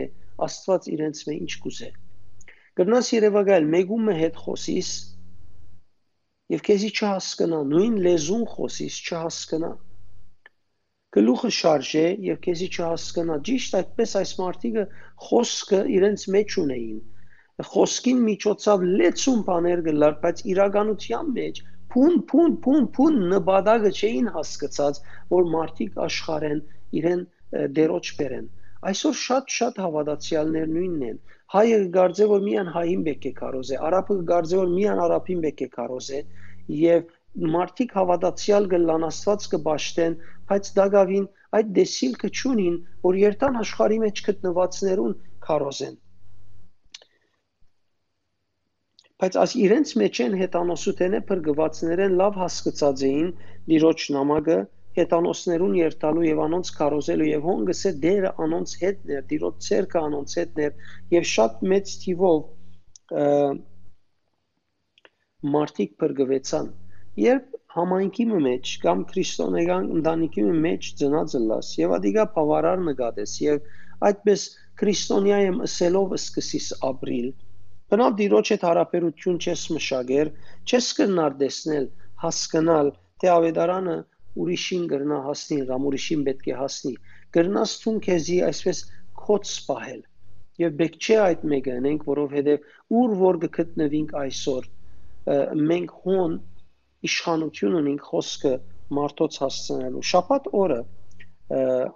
Աստված 0.48 0.90
իրենց 0.96 1.24
մե 1.28 1.36
ինչ 1.42 1.52
կուզե։ 1.66 1.90
Գրնաս 2.82 3.12
Երևակայել 3.16 3.70
մեգումը 3.76 4.16
հետ 4.22 4.42
խոսիս 4.46 4.92
եւ 6.56 6.64
քեզի 6.68 6.92
չհասկանա, 6.92 7.62
նույն 7.72 7.96
լեզուն 8.08 8.46
խոսիս 8.56 9.00
չհասկանա։ 9.08 9.72
Գլուխը 11.16 11.52
շարժե 11.60 12.06
եւ 12.32 12.42
քեզի 12.48 12.68
չհասկանա։ 12.72 13.38
Ճիշտ 13.48 13.78
այդպես 13.82 14.16
այս 14.22 14.34
մարդիկը 14.42 14.86
խոսքը 15.28 15.82
իրենց 16.00 16.28
մեջ 16.36 16.58
ունեին 16.66 17.00
խոսքին 17.70 18.22
միջոցով 18.26 18.84
լեցուն 19.00 19.42
բաներ 19.48 19.82
գլար, 19.88 20.14
բայց 20.22 20.44
իրականության 20.54 21.32
մեջ 21.38 21.62
փուն 21.94 22.16
փուն 22.32 22.54
փուն 22.66 22.86
փուն 22.96 23.18
նպատակը 23.34 23.92
չէին 23.98 24.30
հասկացած, 24.36 25.02
որ 25.34 25.50
մարդիկ 25.56 25.98
աշխարհեն 26.06 26.62
իրեն 27.00 27.24
դերոջ 27.78 28.16
բերեն 28.20 28.50
այսօր 28.90 29.18
շատ-շատ 29.22 29.80
հավատացյալներ 29.82 30.70
նույնն 30.76 31.02
են. 31.08 31.18
Հայը 31.54 31.80
գարձե 31.96 32.28
որ 32.32 32.40
միան 32.46 32.70
հային 32.76 33.02
բեք 33.08 33.26
է 33.30 33.32
կարոզ 33.40 33.72
է 33.76 33.78
արաբը 33.88 34.16
գարձե 34.32 34.58
որ 34.62 34.72
միան 34.72 35.02
արաբին 35.06 35.44
բեք 35.46 35.62
է 35.66 35.68
կարոզ 35.76 36.08
է 36.18 36.22
եւ 36.78 37.12
մարդիկ 37.56 37.94
հավատացյալ 37.98 38.70
գլան 38.72 39.06
աստված 39.10 39.46
կբաշտեն 39.52 40.16
բայց 40.52 40.72
դագավին 40.80 41.28
այդ 41.60 41.70
դեսիլքը 41.78 42.32
ճունին 42.42 42.80
որ 43.06 43.20
երթան 43.22 43.62
աշխարհի 43.62 44.00
մեջ 44.06 44.24
գտնվածներուն 44.28 45.16
քարոզեն 45.48 45.96
բայց 49.22 49.38
աս 49.46 49.56
իրենց 49.62 49.96
մեջ 50.02 50.22
են 50.26 50.38
հետանոսութենե 50.42 51.24
փրկվածներեն 51.30 52.16
լավ 52.24 52.38
հասկացած 52.42 53.04
էին 53.12 53.34
լիրոջ 53.72 54.06
նամակը 54.18 54.60
հետանոսներուն 54.98 55.76
երթալու 55.80 56.26
եւ 56.28 56.42
անոնց 56.46 56.72
կարոզելու 56.78 57.28
եւ 57.32 57.46
հոնգսը 57.50 57.92
դերը 58.06 58.32
անոնց 58.46 58.74
հետներ, 58.82 59.22
դիրոջ 59.32 59.68
ցերկը 59.68 60.00
անոնց 60.02 60.36
հետներ 60.42 60.72
եւ 61.16 61.28
շատ 61.32 61.62
մեծ 61.72 61.94
թիվով 62.04 62.42
մարդիկ 65.56 65.94
բրգվեցան 66.02 66.68
երբ 67.22 67.56
համայնքի 67.76 68.26
մեջ 68.32 68.72
կամ 68.84 69.02
քրիստոնեական 69.12 69.88
ընտանիքի 69.98 70.44
մեջ 70.66 70.90
ծնածը 71.02 71.42
լաս 71.52 71.70
եւ 71.80 71.94
ադիգա 71.98 72.26
բավարար 72.36 72.84
նկատես 72.88 73.36
եւ 73.44 73.72
այդպես 74.10 74.44
քրիստոնյայեմ 74.82 75.58
ասելով 75.68 76.16
սկսիս 76.18 76.68
ապրիլ 76.92 77.32
բնավ 77.94 78.14
դիրոջ 78.22 78.52
հետ 78.54 78.66
հարաբերություն 78.68 79.40
չես 79.46 79.64
մշակեր 79.78 80.32
չես 80.68 80.88
կնար 81.00 81.38
տեսնել 81.42 81.88
հասկանալ 82.24 82.92
թե 83.24 83.32
ավետարանը 83.36 83.98
ուրիշին 84.42 84.86
գրնա 84.92 85.20
հասնի 85.28 85.60
կամ 85.72 85.88
ուրիշին 85.92 86.26
պետք 86.28 86.52
է 86.52 86.58
հասնի 86.62 86.94
գրնաս 87.38 87.74
ցուն 87.82 87.98
քեզի 88.08 88.38
այսպես 88.52 88.84
քոց 89.22 89.52
սպահել 89.52 90.02
եւ 90.62 90.78
բեք 90.82 90.96
չէ 91.02 91.18
այդ 91.26 91.44
մեկը 91.52 91.76
անենք 91.82 92.08
որովհետեւ 92.12 92.70
ուր 93.02 93.18
որ 93.22 93.42
գտնվինք 93.46 94.16
այսօր 94.22 94.70
մենք 95.72 95.98
հոն 96.06 96.40
իշխանություն 97.08 97.78
ունենք 97.82 98.08
խոսքը 98.12 98.54
մարդոց 98.98 99.38
հասցնելու։ 99.42 100.04
Շաբաթ 100.12 100.50
օրը 100.62 100.80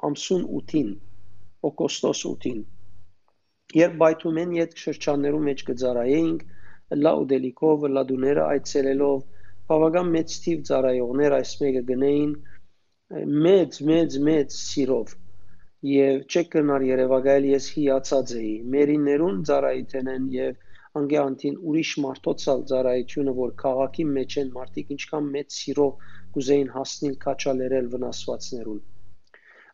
ամսուն 0.08 0.46
8-ին, 0.60 0.90
օգոստոս 1.70 2.22
8-ին, 2.30 2.62
երբ 3.80 3.98
բայթումեն 4.02 4.56
յետ 4.60 4.76
շրջաններու 4.84 5.44
մեջ 5.48 5.64
կծարայեինք, 5.70 6.46
լաուդելիկով, 7.06 7.88
լադուները 7.98 8.44
այցելելով, 8.56 9.24
բավական 9.72 10.12
մեծ 10.16 10.34
թիվ 10.46 10.66
ծարայողներ 10.70 11.36
այս 11.40 11.54
մեկը 11.62 11.84
գնեին 11.92 12.34
մեծ 13.46 13.80
մեծ 13.92 14.18
մեծ 14.28 14.58
սիրով 14.58 15.16
եւ 15.86 16.22
չեք 16.26 16.48
կնար 16.56 16.86
Երևակայել 16.90 17.48
ես 17.52 17.66
հիացած 17.78 18.32
էի 18.42 18.54
մերիներուն 18.76 19.42
ծարայիթենեն 19.50 20.30
եւ 20.36 20.62
անգեանտին 21.00 21.56
ուրիշ 21.70 21.92
մարդոցալ 22.06 22.62
ծառայությունը, 22.72 23.32
որ 23.40 23.52
քաղաքի 23.62 24.06
մեջ 24.16 24.38
են 24.42 24.52
մարդիկ 24.56 24.92
ինչքան 24.96 25.30
մեծ 25.36 25.58
սիրով 25.60 26.06
կուզեին 26.38 26.70
հասնել 26.76 27.16
քաչալերել 27.26 27.90
վնասվածներուն։ 27.96 28.80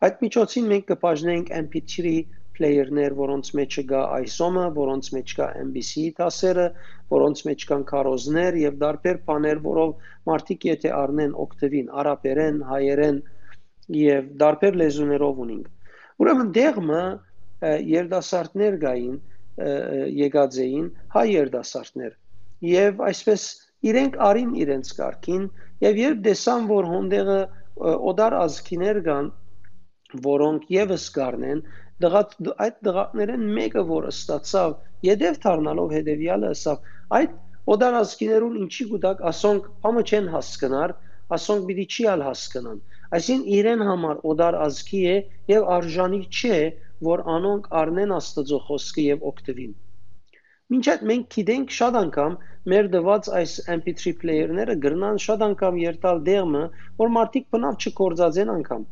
Այդ 0.08 0.24
միջոցին 0.26 0.70
մենք 0.72 0.88
կբաժնենք 0.92 1.52
MP3 1.62 2.14
player-ներ, 2.58 3.16
որոնց 3.18 3.52
մեջ 3.60 3.78
կա 3.92 4.02
iSOM-ը, 4.26 4.66
որոնց 4.78 5.10
մեջ 5.16 5.34
կա 5.40 5.48
MBC 5.64 6.06
տասերը, 6.20 6.68
որոնց 7.16 7.44
մեջ 7.50 7.66
կան 7.72 7.84
քարոզներ 7.92 8.60
եւ 8.62 8.78
դարբեր 8.84 9.20
բաներ, 9.28 9.62
որով 9.66 9.92
մարդիկ 10.32 10.68
եթե 10.72 10.94
առնեն 11.02 11.36
օգտվին 11.46 11.92
արաբերեն, 12.02 12.62
հայերեն 12.72 13.20
եւ 14.02 14.32
դարբեր 14.42 14.80
լեզուներով 14.82 15.44
ունենք։ 15.46 15.92
Ուրեմն 16.22 16.56
դեղմը 16.60 17.04
երդասարտներ 17.92 18.80
գային, 18.82 19.20
եկած 19.60 20.58
էին 20.64 20.88
հայ 21.14 21.26
երդասարտներ 21.28 22.14
եւ 22.66 23.02
այսպես 23.08 23.44
իրենք 23.92 24.18
արին 24.28 24.54
իրենց 24.64 24.92
կարգին 24.98 25.46
եւ 25.84 26.00
երբ 26.02 26.24
տեսան 26.28 26.68
որ 26.72 26.88
հոնդեղը 26.92 27.40
օդար 28.12 28.36
ազգիներ 28.42 29.02
կան 29.08 29.30
որոնք 30.26 30.70
եւս 30.76 31.08
կառնեն 31.18 31.62
դղա 32.06 32.24
այդ 32.66 32.78
դղաներեն 32.90 33.48
մեկը 33.60 33.86
որ 33.92 34.10
ստացավ 34.12 34.76
յետև 35.10 35.40
դառնալով 35.46 35.96
հետեւյալը 35.98 36.52
ասավ 36.56 36.92
այդ 37.22 37.40
օդար 37.76 37.98
ազգիներուն 38.02 38.60
ինչի 38.66 38.88
գուտակ 38.92 39.26
ասոնք 39.32 39.68
համը 39.88 40.06
չեն 40.12 40.30
հասկնար 40.36 40.96
ասոնք 41.38 41.68
պիտի 41.72 41.86
չի 41.96 42.08
ալ 42.14 42.24
հասկանան 42.28 42.80
այսին 43.18 43.44
իրեն 43.58 43.84
համար 43.92 44.24
օդար 44.34 44.58
ազգի 44.68 45.02
է 45.12 45.18
եւ 45.52 45.68
արժանի 45.78 46.22
չէ 46.32 46.60
որ 47.06 47.22
անոնք 47.36 47.68
առնեն 47.82 48.14
Աստծո 48.16 48.58
խոսքը 48.68 49.04
եւ 49.08 49.24
օգտվին։ 49.30 49.72
Մինչ 50.72 50.84
այդ 50.92 51.06
մենք 51.12 51.24
գիտենք 51.36 51.74
շատ 51.78 51.98
անգամ 52.02 52.36
մեր 52.74 52.90
դված 52.96 53.30
այս 53.40 53.56
MP3 53.76 54.14
player-ները 54.22 54.76
գրնան 54.86 55.18
շատ 55.26 55.46
անգամ 55.48 55.80
երտալ 55.82 56.22
դերմը, 56.28 56.62
որ 57.02 57.14
մարդիկ 57.18 57.48
բնավ 57.56 57.88
չկործածեն 57.88 58.54
անգամ։ 58.56 58.86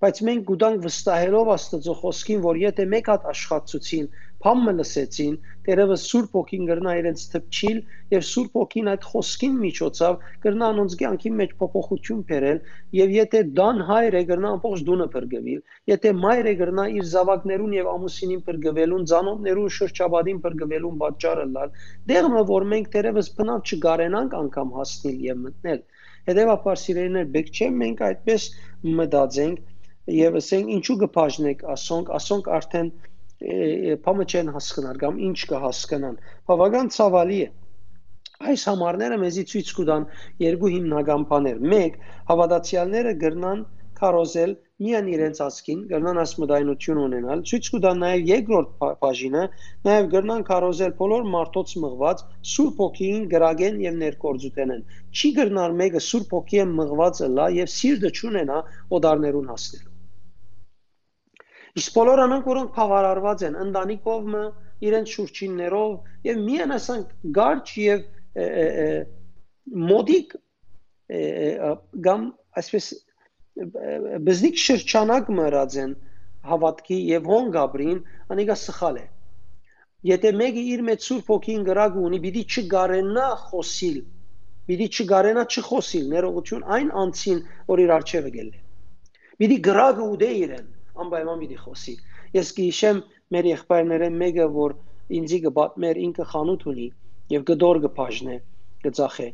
Բայց 0.00 0.20
մենք 0.26 0.44
գուտանք 0.48 0.84
վստահելով 0.88 1.48
Աստծո 1.54 1.94
խոսքին, 2.02 2.44
որ 2.44 2.60
եթե 2.60 2.84
մեկ 2.94 3.08
հատ 3.12 3.24
աշխատացուցին 3.34 4.06
Փամը 4.40 4.72
լսեցին, 4.78 5.32
դերևս 5.66 6.04
Սուրբ 6.10 6.36
ոգին 6.36 6.68
գրնա 6.68 6.92
իրենց 6.98 7.24
թփչիլ 7.32 7.80
եւ 8.14 8.22
Սուրբ 8.28 8.54
ոգին 8.58 8.86
այդ 8.92 9.02
խոսքին 9.08 9.58
միջոցով 9.64 10.22
գրնա 10.46 10.68
անոնց 10.72 10.94
կյանքի 11.02 11.32
մեջ 11.40 11.52
փոփոխություն 11.58 12.22
բերել 12.30 12.62
եւ 13.00 13.12
եթե 13.16 13.42
դան 13.58 13.82
հայրը 13.90 14.22
գրնա 14.30 14.52
ամբողջ 14.56 14.84
դունը 14.88 15.08
բրգվել, 15.16 15.60
եթե 15.92 16.14
մայրը 16.22 16.54
գրնա 16.62 16.86
իր 16.96 17.04
զավակներուն 17.12 17.74
եւ 17.76 17.90
ամուսինին 17.92 18.42
բրգվելուն, 18.48 19.04
ցանոթներուն 19.12 19.74
շրջաբադին 19.76 20.40
բրգվելուն 20.46 21.00
պատճառը 21.04 21.46
լալ, 21.58 21.74
դերմը 22.08 22.46
որ 22.54 22.68
մենք 22.72 22.88
դերևս 22.96 23.30
բնավ 23.36 23.74
չգարենանք 23.74 24.38
անգամ 24.40 24.72
հասնել 24.80 25.20
եւ 25.28 25.44
մտնել։ 25.44 25.84
Հետևաբար 26.30 26.80
սիրելիներ, 26.80 27.28
բեք 27.36 27.52
չէ 27.56 27.68
մենք 27.80 28.02
այդպես 28.08 28.48
մտածենք 29.00 29.69
եւ 30.16 30.36
ասենք 30.40 30.74
ինչու 30.76 30.98
կբաժնեք 31.04 31.64
ասոնք, 31.74 32.12
ասոնք 32.18 32.50
արդեն 32.58 32.92
փամը 34.04 34.24
չեն 34.30 34.52
հասկանալ 34.54 34.98
կամ 35.02 35.20
ինչ 35.30 35.38
կհասկանան։ 35.50 36.16
Բավական 36.50 36.90
ցավալի 36.96 37.38
է։ 37.44 37.48
Այս 38.50 38.64
համարները 38.70 39.16
մեզի 39.20 39.44
ցույց 39.52 39.70
կտան 39.78 40.04
երկու 40.42 40.72
հիմնական 40.74 41.24
բաներ։ 41.30 41.62
Մեկ, 41.72 41.96
հավատացյալները 42.30 43.14
գրնան 43.24 43.64
կարոզել 44.00 44.52
միան 44.84 45.08
իրենց 45.14 45.40
ասքին, 45.44 45.80
գրնան 45.90 46.20
ասմդայնություն 46.22 47.00
ունենալ, 47.02 47.42
ցույց 47.50 47.68
կտան 47.74 48.00
նաև 48.04 48.30
երկրորդ 48.30 48.70
բաժինը, 49.02 49.42
նաև 49.88 50.08
գրնան 50.14 50.46
կարոզել 50.50 50.94
բոլոր 51.02 51.28
մարդոց 51.34 51.76
մղված 51.84 52.24
Սուրբ 52.54 52.82
ոգին 52.86 53.28
գրագեն 53.36 53.84
եւ 53.84 54.00
ներկործութենեն։ 54.06 54.82
Չի 55.12 55.34
գրնար 55.40 55.78
մեկը 55.84 56.04
Սուրբ 56.08 56.34
ոգի 56.40 56.66
մղված 56.80 57.24
լա 57.36 57.52
եւ 57.60 57.72
սիրտը 57.76 58.16
չունենա 58.16 58.64
օդարներուն 59.00 59.54
հասնել։ 59.54 59.89
Իսկ 61.78 61.96
բոլոր 62.00 62.20
անոնք, 62.24 62.46
որոնք 62.50 62.70
բավարարված 62.76 63.42
են 63.46 63.58
ընտանիքով, 63.64 64.30
իրենց 64.86 65.14
շուրջիններով 65.14 66.26
եւ 66.26 66.40
միայն 66.46 66.74
ասենք 66.76 67.10
գարջ 67.36 67.72
եւ 67.84 68.04
մոդիկ 69.90 70.36
գամ 72.06 72.26
այսպես 72.60 72.86
բզնիկ 74.28 74.60
շրջանակ 74.64 75.30
մրած 75.40 75.76
են 75.84 75.96
հավատքի 76.50 76.98
եւ 77.10 77.28
հոն 77.30 77.50
գաբրին 77.56 77.98
անիկա 78.34 78.56
սխալ 78.60 79.00
է 79.02 79.06
եթե 80.10 80.32
մեկը 80.40 80.62
իր 80.74 80.84
մեջ 80.88 81.06
սուրբ 81.10 81.32
ոգին 81.34 81.64
գրագ 81.68 81.98
ունի 82.00 82.20
պիտի 82.24 82.44
չգարենա 82.54 83.26
խոսիլ 83.50 83.98
պիտի 84.70 84.88
չգարենա 84.96 85.44
չխոսիլ 85.50 86.06
ներողություն 86.14 86.66
այն 86.78 86.92
անցին 87.04 87.42
որ 87.68 87.82
իր 87.84 87.92
արջևը 87.98 88.32
գելե 88.38 88.62
պիտի 89.42 89.58
գրագ 89.68 90.00
ուդե 90.06 90.30
իրեն 90.44 90.68
անպայման 91.04 91.42
պիտի 91.42 91.58
խոսի։ 91.64 91.94
Ես 92.36 92.52
գիշեմ 92.56 93.02
մեր 93.34 93.48
եղբայրներեն 93.50 94.18
մեկը, 94.22 94.46
որ 94.56 94.74
ինձի 95.20 95.38
կպատմեր 95.46 96.00
ինքը 96.06 96.26
խանութ 96.32 96.66
ունի 96.70 96.88
եւ 97.34 97.46
գդոր 97.50 97.80
կփաժնե, 97.86 98.36
կծախե։ 98.86 99.28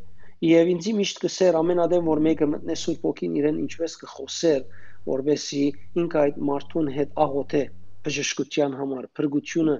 Եվ 0.46 0.70
ինձի 0.72 0.92
միշտ 1.00 1.20
կսեր 1.24 1.58
ամենադեմ 1.60 2.08
որ 2.10 2.22
մեկը 2.26 2.48
մտնե 2.52 2.76
Սուրբ 2.76 3.04
ոգին 3.08 3.36
իրեն 3.40 3.60
ինչպես 3.66 3.96
կխոսեր, 4.02 4.62
որբեսի 5.10 5.64
ինքը 6.02 6.18
այդ 6.22 6.40
մարդուն 6.50 6.90
հետ 6.96 7.14
աղոթե 7.26 7.62
բժշկության 8.06 8.76
համար, 8.80 9.08
փրկությունը 9.16 9.76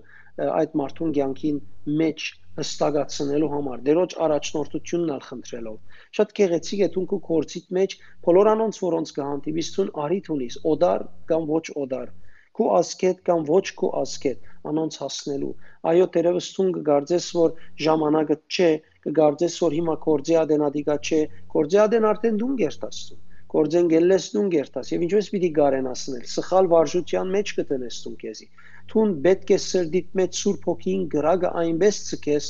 այդ 0.47 0.77
մարդուն 0.81 1.13
կյանքին 1.17 1.61
մեջ 2.01 2.29
հստակացնելու 2.59 3.49
համար 3.55 3.81
դերոջ 3.87 4.15
առաջնորդությունն 4.27 5.11
ալ 5.17 5.25
խնդրելով 5.31 6.05
շատ 6.19 6.31
գեղեցիկ 6.39 6.85
է 6.87 6.89
դու 6.95 7.21
կորցիտ 7.31 7.67
մեջ 7.79 7.97
բոլոր 8.29 8.51
անոնց 8.53 8.79
որոնց 8.85 9.13
կհանդիպիս 9.19 9.73
դու 9.77 9.87
արիթ 10.05 10.31
ունիս 10.37 10.57
օդար 10.73 11.05
կամ 11.33 11.51
ոչ 11.53 11.65
օդար 11.85 12.15
քու 12.57 12.69
ասկետ 12.79 13.19
կամ 13.29 13.45
ոչ 13.53 13.65
քու 13.81 13.93
ասկետ 14.01 14.51
անոնց 14.73 14.99
հասնելու 15.03 15.53
այո 15.93 16.07
դերևս 16.17 16.47
դու 16.57 16.69
կգարձես 16.79 17.27
որ 17.39 17.59
ժամանակը 17.87 18.37
չէ 18.57 18.71
կգարձես 19.09 19.61
որ 19.67 19.77
հիմա 19.79 19.97
կորձի 20.07 20.39
ադենադիկա 20.43 20.97
չէ 21.09 21.21
կորձի 21.57 21.83
ադեն 21.85 22.09
արդեն 22.13 22.41
դու 22.43 22.53
գերտասու 22.63 23.19
կորձեն 23.57 23.91
գելես 23.97 24.31
դու 24.37 24.47
գերտաս 24.55 24.95
եւ 24.95 25.05
ինչպես 25.09 25.33
պիտի 25.35 25.51
գարենացնել 25.61 26.25
սխալ 26.37 26.71
վարժության 26.77 27.37
մեջ 27.37 27.53
կտնես 27.61 28.01
դու 28.07 28.17
քեզի 28.23 28.49
Թուն 28.93 29.13
պետք 29.23 29.51
է 29.55 29.57
սրդիդ 29.63 30.13
մեջ 30.19 30.41
Սուրբ 30.41 30.67
Հոգին 30.71 31.07
գրագը 31.13 31.49
այնպես 31.61 31.97
ցկես, 32.09 32.49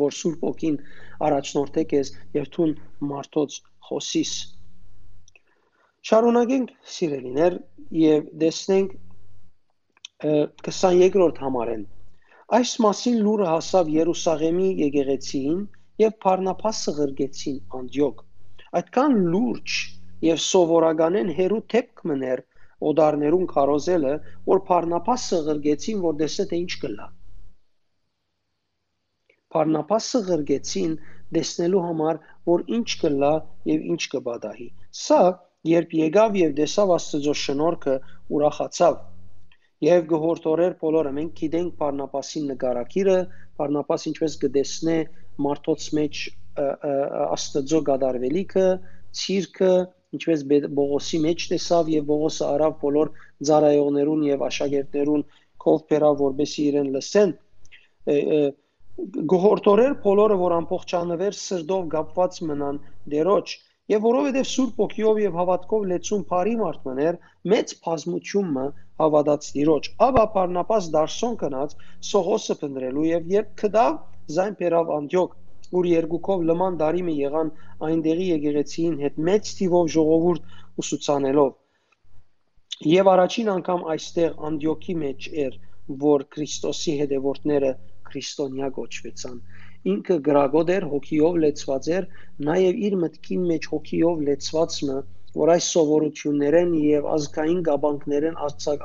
որ 0.00 0.16
Սուրբ 0.16 0.42
Հոգին 0.46 0.74
առաջնորդե 1.28 1.84
քեզ 1.92 2.10
եւ 2.36 2.50
թուն 2.56 2.74
մարդոց 3.12 3.56
խոսիս։ 3.88 4.32
Շարունակենք 6.10 6.74
սիրելիներ 6.96 7.56
եւ 8.00 8.28
տեսնենք 8.42 8.92
22-րդ 10.68 11.42
համարեն։ 11.46 11.86
Այս 12.60 12.72
մասին 12.84 13.18
լուրը 13.24 13.48
հասավ 13.54 13.92
Երուսաղեմի 13.96 14.70
եկեղեցին 14.84 15.60
եւ 16.04 16.16
Փարնապասը 16.24 16.96
ղրգեցին 17.00 17.58
Անդիոք։ 17.80 18.24
այդքան 18.80 19.16
լուրջ 19.32 19.76
եւ 20.26 20.40
սովորականեն 20.44 21.32
հերու 21.38 21.60
թեփք 21.74 22.04
մներ 22.10 22.42
օդարներուն 22.90 23.46
կարոզելը, 23.52 24.12
որ 24.50 24.62
Փարնապասը 24.70 25.40
ղրգեցին, 25.48 26.00
որ 26.04 26.16
դեսը 26.20 26.46
թե 26.50 26.60
ինչ 26.64 26.72
կլա։ 26.84 27.06
Փարնապասը 29.54 30.20
ղրգեցին 30.30 30.96
դեսնելու 31.36 31.84
համար, 31.86 32.20
որ 32.50 32.64
ինչ 32.78 32.88
կլա 33.02 33.32
եւ 33.70 33.86
ինչ 33.94 34.02
կբադահի։ 34.14 34.68
Սա 35.04 35.20
երբ 35.70 35.94
եկավ 36.00 36.36
եւ 36.40 36.52
դեսավ 36.60 36.92
Աստծո 36.96 37.34
շնորհքը, 37.44 37.96
ուրախացավ 38.36 39.00
եւ 39.84 40.02
գողորտորեր 40.12 40.74
բոլորը 40.80 41.12
մենք 41.16 41.32
գիտենք 41.40 41.76
Պարնապասի 41.80 42.40
նկարակիրը, 42.50 43.18
Պարնապաս 43.60 44.06
ինչպես 44.10 44.36
կդեսնե 44.44 44.96
մարդոց 45.46 45.86
մեջ 46.00 46.24
Աստծո 46.60 47.80
գադարվելիքը, 47.88 48.66
ցիրկը, 49.20 49.72
ինչպես 50.16 50.44
Բողոսի 50.78 51.20
մեջ 51.26 51.46
տեսավ 51.52 51.92
եւ 51.94 52.06
Բողոսը 52.10 52.48
արավ 52.50 52.76
բոլոր 52.84 53.12
ծառայողներուն 53.50 54.26
եւ 54.30 54.44
աշակերտներուն 54.50 55.24
կով 55.64 55.80
բերավ 55.92 56.20
որբեսի 56.24 56.66
իրեն 56.70 56.92
լսեն 56.96 57.34
գողորտորեր 59.32 59.96
բոլորը 60.04 60.36
որ 60.44 60.54
ամբողջանվեր 60.60 61.36
սրդով 61.40 61.90
գապված 61.96 62.40
մնան 62.50 62.80
դերոջ 63.14 63.58
Եվ 63.90 64.04
որովհետև 64.06 64.44
Սուրբ 64.46 64.76
ոգիով 64.80 65.16
եւ 65.18 65.36
հավատքով 65.40 65.86
լեցուն 65.90 66.20
բարի 66.30 66.52
մարդ 66.60 66.84
մներ, 66.88 67.16
մեծ 67.52 67.72
բազմությունը 67.86 68.66
հավատաց 69.02 69.48
Տիրոջ։ 69.54 69.88
Աբա 70.06 70.24
Պարնապաս 70.34 70.90
դարսոն 70.94 71.34
կնած 71.40 71.74
Սողոսը 72.10 72.56
փնտրելու 72.60 73.06
եւ 73.08 73.32
երբ 73.34 73.50
կդավ 73.62 73.96
զայն 74.36 74.54
բերավ 74.60 74.92
Անտիոք, 74.98 75.34
որ 75.76 75.88
երկուքով 75.90 76.44
լման 76.50 76.78
դարի 76.82 77.02
մի 77.08 77.14
եղան 77.20 77.52
այնտեղի 77.88 78.26
եկեղեցին 78.30 78.98
հետ 79.04 79.20
մեծ 79.30 79.52
թիվով 79.60 79.90
ժողովուրդ 79.96 80.54
ուսուցանելով։ 80.84 81.52
Եվ 82.90 83.12
առաջին 83.14 83.48
անգամ 83.54 83.86
այստեղ 83.94 84.36
Անտիոքի 84.50 84.94
մեջ 85.04 85.30
էր, 85.46 85.56
որ 86.04 86.26
Քրիստոսի 86.34 86.94
հետևորդները 87.00 87.72
քրիստոնյա 88.10 88.70
գոչվեցան 88.80 89.40
ինքը 89.88 90.16
գրագոտ 90.24 90.70
էր, 90.74 90.84
հոգիով 90.92 91.36
լեցված 91.42 91.86
էր, 91.96 92.06
նաև 92.48 92.80
իր 92.86 92.96
մտքին 93.04 93.44
մեջ 93.50 93.68
հոգիով 93.72 94.18
լեցվածը, 94.26 94.96
որ 95.40 95.52
այս 95.54 95.68
սովորություններեն 95.74 96.74
եւ 96.84 97.06
ազգային 97.14 97.62
գաբանքներեն 97.68 98.36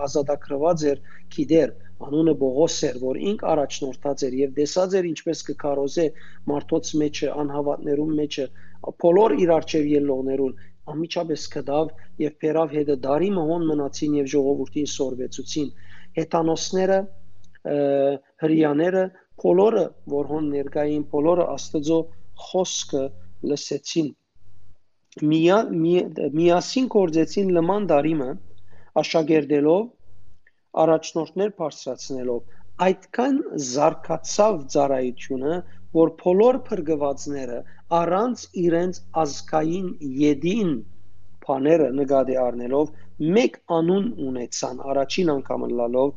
ազատագրված 0.05 0.85
էր, 0.91 1.01
գիտեր, 1.35 1.73
անունը 2.05 2.33
Բողոս 2.41 2.77
էր, 2.89 2.97
որ 3.01 3.19
ինք 3.31 3.43
առաջնորդած 3.55 4.23
էր 4.27 4.33
եւ 4.41 4.55
դեսած 4.59 4.95
էր 4.99 5.05
ինչպես 5.11 5.43
կքարոզե 5.49 6.07
մարդոց 6.51 6.89
մեջը, 7.01 7.27
անհավատներուն 7.45 8.15
մեջը, 8.19 8.47
բոլոր 9.05 9.35
իր 9.45 9.53
արջև 9.55 9.87
ելնողներուն 9.95 10.55
ամիջապես 10.91 11.45
կդավ 11.55 11.93
եւ 12.21 12.33
փերավ 12.41 12.73
հետը 12.77 12.95
դարի 13.05 13.29
մհոն 13.35 13.63
մնացին 13.69 14.17
եւ 14.19 14.27
ժողովրդին 14.33 14.89
սորվեցուցին 14.95 15.71
հետանոսները 16.19 16.99
հрьяները 18.43 19.05
բոլորը 19.43 19.85
որ 20.13 20.29
հոն 20.31 20.51
ներկային 20.55 21.07
բոլորը 21.15 21.47
աստծո 21.55 21.99
խոսքը 22.45 23.03
լսեցին 23.51 24.11
միա 25.31 25.57
միասին 26.35 26.87
կործեցին 26.95 27.51
լման 27.57 27.89
դարիմը 27.91 28.29
աշակերտելով 29.01 29.83
առաջնորդներ 30.83 31.51
բարձրացնելով 31.61 32.41
այդքան 32.85 33.37
զարգացավ 33.65 34.55
ծառայությունը, 34.73 35.55
որ 35.95 36.09
բոլոր 36.21 36.57
փրկվածները 36.69 37.59
առանց 37.99 38.41
իրենց 38.65 38.99
ազգային 39.23 39.87
յեդին 40.21 40.73
բաները 41.45 41.87
նկատի 41.99 42.35
առնելով 42.43 42.91
մեկ 43.37 43.57
անուն 43.77 44.07
ունեցան 44.27 44.81
առաջին 44.91 45.31
անգամ 45.35 45.65
լալով 45.79 46.11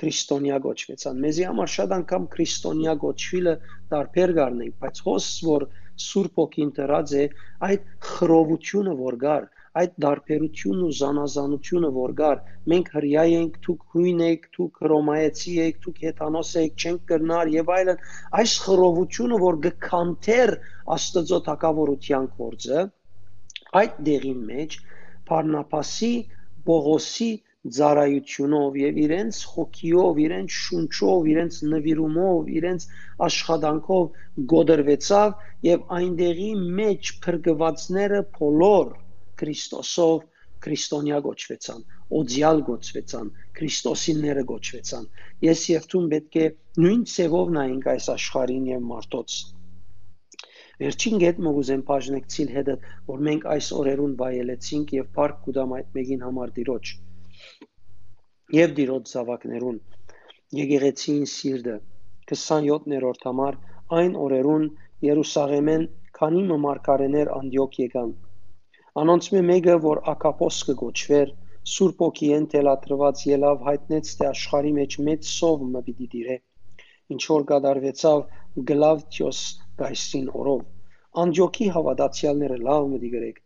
քրիստոնյա 0.00 0.60
գոչվեցան։ 0.66 1.20
Մեզի 1.24 1.44
համար 1.48 1.70
շատ 1.74 1.94
անգամ 1.96 2.24
քրիստոնյա 2.36 2.94
գոչվելը 3.02 3.54
տարբեր 3.94 4.32
գարնենք, 4.38 4.74
բայց 4.84 5.02
հոս 5.06 5.28
որ 5.48 5.66
Սուրբ 6.06 6.40
ոգին 6.42 6.72
դրած 6.76 7.12
է 7.16 7.24
այդ 7.70 7.86
խրովությունը 8.10 8.96
որ 9.00 9.16
գար, 9.22 9.46
այդ 9.82 9.94
դարբերությունն 10.06 10.84
ու 10.86 10.96
զանազանությունը 11.00 11.90
որ 11.96 12.12
գար 12.20 12.42
մենք 12.72 12.90
հрья 12.96 13.24
ենք 13.38 13.56
դուք 13.66 13.86
հույն 13.94 14.22
եք 14.26 14.46
դուք 14.58 14.82
հռոմայեցի 14.86 15.54
եք 15.66 15.80
դուք 15.86 16.02
հեթանոս 16.06 16.52
եք 16.62 16.84
չենք 16.86 17.02
կրնար 17.12 17.52
եւ 17.56 17.72
այլն 17.76 18.04
այս 18.42 18.54
խռովությունը 18.66 19.40
որ 19.46 19.58
գքանթեր 19.66 20.54
աստծո 20.96 21.40
թակավորության 21.50 22.30
կորձը 22.40 22.86
այդ 23.82 23.98
դեղին 24.10 24.42
մեջ 24.52 24.78
Փառնապասի 25.28 26.14
Պողոսի 26.66 27.30
ծարայությունով 27.76 28.76
եւ 28.80 28.98
իրենց 29.04 29.38
հոգիով, 29.52 30.20
իրենց 30.24 30.58
շունչով, 30.58 31.26
իրենց 31.32 31.56
նվիրումով, 31.72 32.50
իրենց 32.60 32.86
աշխատանքով 33.26 34.20
գոդրվեցավ 34.52 35.34
եւ 35.68 35.90
այնտեղի 35.98 36.50
մեջ 36.80 37.12
փրկվածները 37.26 38.22
փոլոր 38.38 38.94
Քրիստոսով 39.42 40.24
քրիստոնյա 40.66 41.18
գոչվեցան, 41.26 41.82
օձյալ 42.20 42.62
գոչվեցան, 42.68 43.28
քրիստոսինները 43.58 44.44
գոչվեցան։ 44.50 45.08
Ես 45.46 45.64
եւ 45.72 45.88
ցուն 45.92 46.08
պետք 46.14 46.38
է 46.42 46.46
նույն 46.84 47.04
ցևով 47.12 47.52
նայենք 47.56 47.88
այս 47.92 48.08
աշխարհին 48.16 48.66
եւ 48.72 48.86
մարդոց։ 48.92 49.36
Վերջին 50.80 51.22
գետը 51.24 51.52
ուզեմ 51.60 51.82
բաժնեկցիլ 51.90 52.50
հետը, 52.56 52.74
որ 53.12 53.22
մենք 53.28 53.46
այս 53.56 53.70
օրերուն 53.80 54.16
վայելեցինք 54.22 54.96
եւ 54.96 55.06
Փարք 55.18 55.38
Կուդամ 55.46 55.76
այդ 55.76 55.94
մեկին 56.00 56.26
համար 56.26 56.52
դիրոջ 56.58 56.94
եւ 58.54 58.74
դիրոջ 58.78 59.08
զավակներուն 59.10 59.78
եկեղեցին 60.56 61.24
սիրտը 61.30 61.72
27-րդ 62.32 63.24
համար 63.28 63.56
այն 64.00 64.12
օրերուն 64.26 64.68
Երուսաղեմեն 65.06 65.88
քանի 66.18 66.44
մարգարեներ 66.66 67.32
անդիոք 67.38 67.80
եկան 67.80 68.12
անոնց 69.00 69.26
մեկը 69.48 69.72
որ 69.84 69.98
ակապոս 70.10 70.58
կգոչվեր 70.66 71.32
Սուրբ 71.70 72.02
ոգիեն 72.02 72.44
տելատրված 72.52 73.24
ելավ 73.30 73.64
հայտնեց 73.66 74.12
թե 74.20 74.28
աշխարի 74.28 74.70
մեջ 74.76 74.96
մեծ 75.08 75.26
սով 75.30 75.64
մը 75.72 75.82
պիտի 75.88 76.08
դիրե 76.14 76.36
ինչ 77.16 77.20
որ 77.32 77.44
կդարվեցավ 77.50 78.22
Գլավտիոս 78.70 79.40
գայսին 79.82 80.30
օրով 80.42 80.62
Անդիոքի 81.24 81.68
հավատացյալները 81.76 82.58
լավ 82.68 82.88
մտի 82.94 83.12
գրեք 83.16 83.38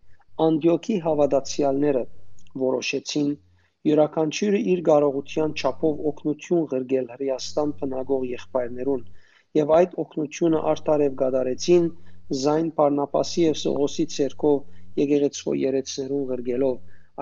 Անդիոքի 0.47 0.97
հավատացյալները 1.09 2.05
որոշեցին 2.65 3.31
յուրաքանչյուրը 3.91 4.61
իր 4.75 4.81
կարողության 4.91 5.53
չափով 5.61 6.01
օգնություն 6.13 6.65
ղրգել 6.75 7.13
Հրեաստան 7.17 7.75
բնագող 7.83 8.27
եղբայրներուն 8.31 9.07
եւ 9.61 9.75
այդ 9.81 9.95
օգնությունը 10.05 10.65
արտարև 10.75 11.15
գդարեցին 11.25 11.87
զայն 12.45 12.69
Պարնապասի 12.81 13.47
եւ 13.51 13.57
Սողոսի 13.65 14.07
ցերկով 14.15 14.59
եկեղեցու 14.99 15.55
երեցներուն 15.61 16.25
ղրգելով 16.31 16.77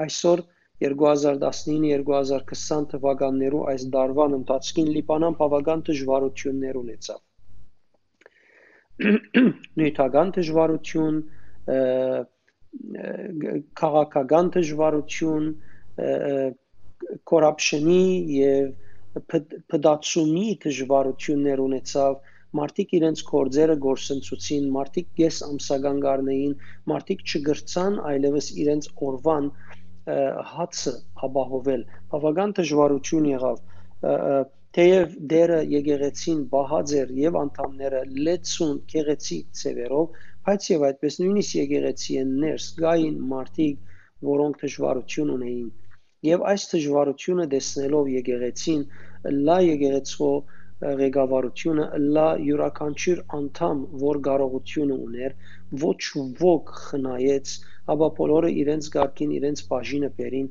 այսօր 0.04 0.38
2019-2020 0.86 2.84
թվականներու 2.92 3.62
այս 3.72 3.86
դարվան 3.94 4.36
ընթացքին 4.38 4.90
Լիբանան 4.96 5.34
բավական 5.40 5.80
դժվարություններ 5.88 6.78
ունեցավ 6.82 7.20
նյութական 9.82 10.28
դժվարություն 10.38 11.16
քաղաքական 13.82 14.50
դժվարություն 14.58 15.46
corruption-ի 17.32 18.06
եւ 18.38 18.72
փդացումի 19.74 20.48
դժվարություններ 20.64 21.62
ունեցավ 21.66 22.18
մարդիկ 22.58 22.92
իրենց 22.98 23.22
կորձերը 23.30 23.76
գործընծուցին 23.84 24.68
մարդիկ 24.76 25.22
ես 25.22 25.40
ամսական 25.46 25.98
գարնեին 26.04 26.54
մարդիկ 26.92 27.24
չգրցան 27.28 27.98
այլևս 28.10 28.50
իրենց 28.64 28.88
օրվան 29.08 29.50
հացը 30.52 30.94
ապահովել 31.28 31.82
բավական 32.14 32.54
դժվարություն 32.60 33.26
եղավ 33.32 33.60
թեև 34.78 35.18
դերը 35.32 35.58
եկեղեցին 35.74 36.40
բահած 36.54 36.94
էր 37.02 37.12
եւ 37.24 37.40
անդամները 37.42 38.00
լեցուն 38.28 38.78
քեղեցիկ 38.94 39.50
ծևերով 39.62 40.22
բայց 40.48 40.70
եւ 40.72 40.86
այդպես 40.92 41.20
նույնիսկ 41.24 41.58
եկեղեցի 41.60 42.18
են 42.22 42.32
ներս 42.46 42.70
գային 42.80 43.20
մարդիկ 43.34 43.92
որոնք 44.32 44.64
դժվարություն 44.64 45.34
ունեին 45.36 45.68
Եվ 46.26 46.40
այս 46.50 46.62
դժվարությունը 46.70 47.44
տեսնելով 47.50 48.08
եկեղեցին, 48.12 48.80
լա 49.48 49.58
եկեղեցու 49.64 50.30
ղեկավարությունը 51.00 51.86
լա 52.18 52.26
յուրաքանչյուր 52.48 53.22
անդամ, 53.38 53.82
որ 54.04 54.20
կարողությունը 54.28 54.98
ուներ, 55.08 55.34
ոչ 55.84 55.96
ոք 56.42 56.72
խնայեց, 56.84 57.54
ապա 57.96 58.08
բոլորը 58.20 58.52
իրենց 58.62 58.90
գարկին, 58.96 59.34
իրենց 59.40 59.64
բաժինը 59.72 60.10
բերին 60.20 60.48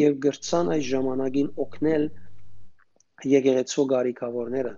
եւ 0.00 0.20
գրցան 0.26 0.72
այս 0.76 0.84
ժամանակին 0.90 1.50
օգնել 1.66 2.06
եկեղեցու 3.34 3.88
գարիկավորները 3.94 4.74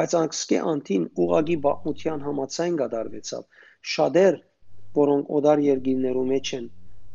բայց 0.00 0.14
անկսկե 0.18 0.58
անտին 0.72 1.02
ուղագի 1.22 1.56
բախմության 1.64 2.22
համացայն 2.26 2.76
կդարվեցավ 2.82 3.42
շատեր 3.94 4.38
որոնք 4.98 5.30
օդար 5.38 5.62
երկիրներու 5.64 6.24
մեջ 6.30 6.52
են, 6.58 6.64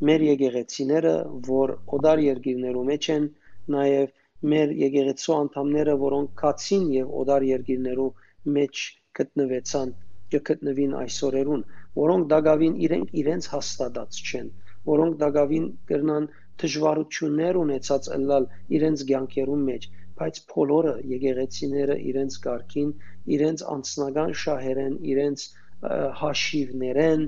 մեր 0.10 0.24
եկեղեցիները, 0.28 1.14
որ 1.48 1.74
օդար 1.98 2.22
երկիրներու 2.26 2.86
մեջ 2.90 3.10
են, 3.16 3.28
նաև 3.76 4.14
մեր 4.54 4.74
եկեղեցու 4.80 5.36
անդամները, 5.38 5.94
որոնք 6.04 6.34
կացին 6.42 6.86
եւ 6.96 7.14
օդար 7.22 7.46
երկիրներու 7.50 8.10
մեջ 8.58 8.84
գտնվեցան, 9.20 9.94
կգտնվին 10.36 10.94
այսօրերուն, 11.02 11.64
որոնք 12.02 12.28
դակավին 12.34 12.76
իրենք 12.88 13.14
իրենց 13.22 13.48
հաստատած 13.54 14.20
չեն, 14.28 14.50
որոնք 14.92 15.18
դակավին 15.24 15.66
կրնան 15.92 16.28
դժվարություններ 16.64 17.60
ունեցած 17.64 18.10
ըլլալ 18.18 18.48
իրենց 18.78 19.06
ցանկերուն 19.12 19.64
մեջ, 19.72 19.90
բայց 20.22 20.42
բոլորը 20.54 20.94
եկեղեցիները 21.14 21.98
իրենց 22.12 22.38
կարգին, 22.46 22.94
իրենց 23.38 23.64
անձնական 23.78 24.32
շահերեն, 24.44 24.96
իրենց 25.14 25.48
հաշիվներեն 26.22 27.26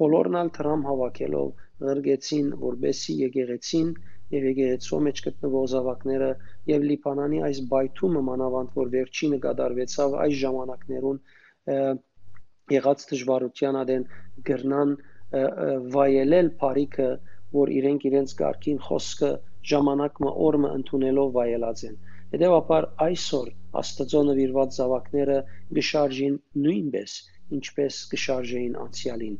բոլորն 0.00 0.36
ալ 0.40 0.50
դրամ 0.56 0.82
հավաքելով 0.88 1.48
ղրգեցին 1.86 2.50
որբեսի 2.64 3.14
եկեղեցին 3.22 3.88
եւ 4.32 4.46
եկեղեցու 4.48 5.00
մեջ 5.06 5.22
գտնվող 5.26 5.66
զավակները 5.72 6.30
եւ 6.72 6.86
Լիբանանի 6.90 7.40
այս 7.48 7.60
բայթումը 7.72 8.22
մանավանդ 8.28 8.76
որ 8.80 8.92
վերջինը 8.96 9.38
կդարվեցավ 9.46 10.16
այս 10.26 10.36
ժամանակներուն 10.42 11.18
եղած 12.72 13.06
դժվարության 13.12 13.78
ադեն 13.82 14.06
գրնան 14.48 14.94
վայելել 15.96 16.48
բարիքը 16.62 17.08
որ 17.56 17.72
իրենք 17.80 18.06
իրենց 18.12 18.34
ղարքին 18.40 18.80
խոսքը 18.86 19.32
ժամանակը 19.72 20.32
օրը 20.46 20.70
ընդունելով 20.76 21.34
վայելած 21.36 21.84
են 21.88 21.98
հետեւաբար 22.32 22.86
այսօր 23.06 23.48
աստծո 23.82 24.22
նվիրված 24.28 24.78
զավակները 24.78 25.38
գշարժին 25.78 26.38
նույնպես 26.66 27.16
ինչպես 27.58 27.98
կշարժեին 28.12 28.78
անցյալին 28.84 29.36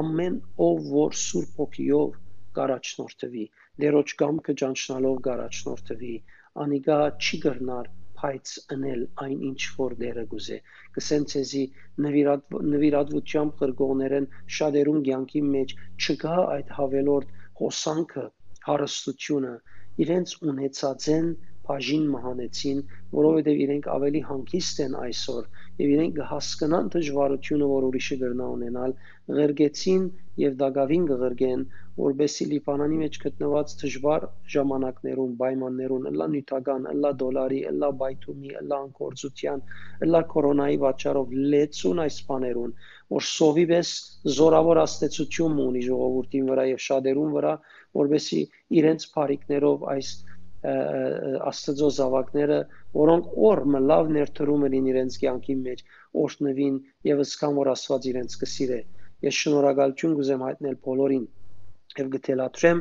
ամեն 0.00 0.38
ով 0.68 0.88
որ 0.92 1.16
սուրբ 1.22 1.60
ոգիով 1.62 2.14
կարաչնորթվի 2.58 3.44
դերոջ 3.84 4.14
կամքը 4.22 4.54
ճանչնալով 4.62 5.20
կարաչնորթվի 5.26 6.14
անիգա 6.64 6.98
չի 7.26 7.40
գրնար 7.46 7.90
բայց 8.20 8.52
անել 8.74 9.02
այն 9.22 9.40
ինչ 9.50 9.62
որ 9.78 9.94
դերը 10.02 10.22
գուզե 10.32 10.58
կսեն 10.98 11.26
ցեզի 11.32 11.64
նվիրատ 12.06 12.54
նվիրատվությամբ 12.74 13.56
կրկողներեն 13.62 14.28
շատերուն 14.58 15.02
ցանկի 15.08 15.42
մեջ 15.48 15.74
չկա 16.06 16.36
այդ 16.54 16.72
հավելորդ 16.78 17.34
հոսանքը 17.60 18.24
հարստությունը 18.70 19.52
իրենց 20.06 20.32
ունեցածեն 20.52 21.28
բաժին 21.68 22.08
մահանեցին, 22.14 22.80
որովհետև 23.18 23.62
իրենք 23.66 23.86
ավելի 23.96 24.20
հանգիստ 24.30 24.82
են 24.86 24.96
այսօր 25.02 25.48
եւ 25.82 25.90
իրենք 25.96 26.20
հասկանան 26.30 26.92
դժվարությունը, 26.94 27.66
որ 27.72 27.86
ուրիշը 27.88 28.16
գրնա 28.22 28.46
ունենալ, 28.56 28.94
ղրգեցին 29.38 30.06
եւ 30.42 30.56
դակավին 30.60 31.04
կղրգեն, 31.10 31.64
որբեսի 31.96 32.46
Լիբանանի 32.50 32.98
մեջ 33.02 33.14
գտնված 33.22 33.74
դժվար 33.82 34.26
ժամանակներում, 34.54 35.36
պայմաններում, 35.42 36.08
ըլլա 36.10 36.26
նյութական, 36.32 36.88
ըլլա 36.92 37.12
դոլարի, 37.22 37.60
ըլլա 37.70 37.90
բայթումի, 38.02 38.52
ըլլա 38.60 38.80
անկորձության, 38.86 39.64
ըլլա 40.06 40.20
կորոնայի 40.32 40.78
պատճառով 40.84 41.34
լեցուն 41.56 42.02
այս 42.04 42.18
բաներուն, 42.28 42.76
որ 43.16 43.26
սովիպես 43.30 43.90
զորավոր 44.36 44.82
աստեցություն 44.84 45.58
ունի 45.66 45.82
ժողովրդին 45.88 46.52
վրա 46.52 46.68
եւ 46.72 46.84
շատերուն 46.86 47.34
վրա, 47.36 47.54
որբեսի 48.02 48.40
իրենց 48.80 49.10
բարիկներով 49.16 49.88
այս 49.96 50.12
Աստծո 50.66 51.88
զավակները, 51.96 52.56
որոնք 52.98 53.26
օրը 53.48 53.80
լավ 53.90 54.08
ներդրում 54.16 54.64
են 54.68 54.86
իրենց 54.92 55.18
կյանքի 55.22 55.54
մեջ, 55.62 55.82
օրհնվին 56.22 56.78
եւ 57.08 57.20
ըսկան 57.24 57.58
որ 57.58 57.70
Աստված 57.72 58.08
իրենց 58.10 58.36
կսիրե։ 58.40 58.78
Ես 59.26 59.38
շնորհակալություն 59.42 60.16
կուզեմ 60.20 60.44
հայտնել 60.46 60.78
բոլորին 60.88 61.26
եւ 62.00 62.10
գտելատրեմ, 62.16 62.80